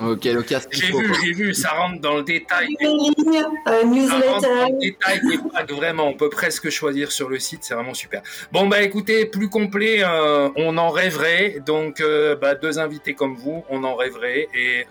ok, 0.12 0.34
donc 0.34 0.54
J'ai 0.70 0.86
vu, 0.86 1.14
j'ai 1.22 1.32
vu, 1.32 1.54
ça 1.54 1.70
rentre 1.70 2.00
dans 2.00 2.16
le 2.16 2.22
détail. 2.22 2.68
Des 2.80 2.86
lignes, 2.86 3.44
euh, 3.68 3.84
newsletter. 3.84 4.20
Ça 4.22 4.32
rentre 4.32 4.48
dans 4.48 4.68
le 4.68 4.78
détail 4.78 5.20
des 5.66 5.74
vraiment. 5.74 6.06
On 6.06 6.14
peut 6.14 6.30
presque 6.30 6.70
choisir 6.70 7.10
sur 7.10 7.28
le 7.28 7.40
site, 7.40 7.60
c'est 7.62 7.74
vraiment 7.74 7.94
super. 7.94 8.22
Bon, 8.52 8.68
bah 8.68 8.82
écoutez, 8.82 9.26
plus 9.26 9.48
complet, 9.48 10.04
euh, 10.04 10.48
on 10.56 10.78
en 10.78 10.90
rêverait. 10.90 11.56
Donc, 11.66 12.02
bah, 12.40 12.54
deux 12.54 12.78
invités 12.78 13.14
comme 13.14 13.34
vous, 13.34 13.64
on 13.68 13.82
en 13.82 13.96
rêverait. 13.96 14.48
Et, 14.54 14.86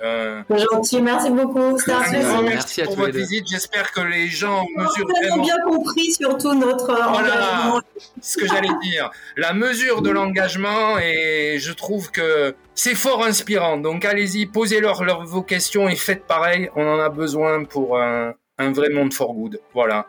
gentil, 0.50 1.02
merci 1.02 1.30
beaucoup. 1.30 1.78
Un 1.88 2.42
Merci, 2.42 2.84
pour 2.84 2.96
votre 2.96 3.16
visite. 3.16 3.46
J'espère 3.50 3.92
que 3.92 4.02
les 4.02 4.28
gens 4.28 4.66
mesurent 4.76 5.08
vraiment. 5.08 5.44
bien 5.44 5.58
compris 5.66 6.12
surtout 6.26 6.54
notre 6.54 6.86
voilà, 6.86 7.82
ce 8.22 8.38
que 8.38 8.48
j'allais 8.48 8.74
dire. 8.82 9.12
La 9.38 9.54
mesure 9.54 10.02
de 10.02 10.10
l'engagement 10.10 10.98
et 11.00 11.58
je 11.60 11.72
trouve 11.72 12.12
que 12.12 12.56
c'est 12.74 12.96
fort 12.96 13.24
inspirant. 13.24 13.78
Donc 13.78 14.06
allez-y, 14.06 14.46
posez-leur 14.46 15.04
vos 15.26 15.42
questions 15.42 15.88
et 15.88 15.96
faites 15.96 16.26
pareil. 16.26 16.70
On 16.76 16.86
en 16.86 17.00
a 17.00 17.10
besoin 17.10 17.64
pour 17.64 18.00
un, 18.00 18.34
vrai 18.60 18.90
monde 18.90 19.14
for 19.14 19.34
good. 19.34 19.60
Voilà. 19.74 20.08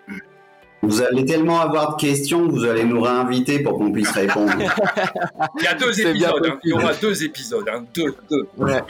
Vous 0.83 1.03
allez 1.03 1.25
tellement 1.25 1.61
avoir 1.61 1.97
de 1.97 2.01
questions 2.01 2.47
que 2.47 2.53
vous 2.53 2.65
allez 2.65 2.85
nous 2.85 3.01
réinviter 3.01 3.61
pour 3.61 3.79
qu'on 3.79 3.91
puisse 3.91 4.11
répondre. 4.11 4.53
Il 5.59 5.65
y 5.65 5.67
a 5.67 5.75
deux 5.75 6.01
épisodes. 6.01 6.47
Hein. 6.47 6.59
Il 6.63 6.71
y 6.71 6.73
aura 6.75 6.95
deux 6.95 7.25
épisodes. 7.25 7.69
Hein. 7.69 7.85
Deux, 7.95 8.15
deux. 8.31 8.47
Ouais, 8.57 8.83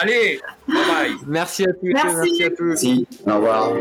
allez, 0.00 0.40
bye 0.68 0.76
bye. 0.86 1.12
Merci 1.26 1.64
à 1.64 1.72
tous. 1.72 1.80
Merci, 1.82 2.14
merci 2.14 2.44
à 2.44 2.50
tous. 2.50 2.64
Merci. 2.64 3.08
Au 3.26 3.34
revoir. 3.34 3.72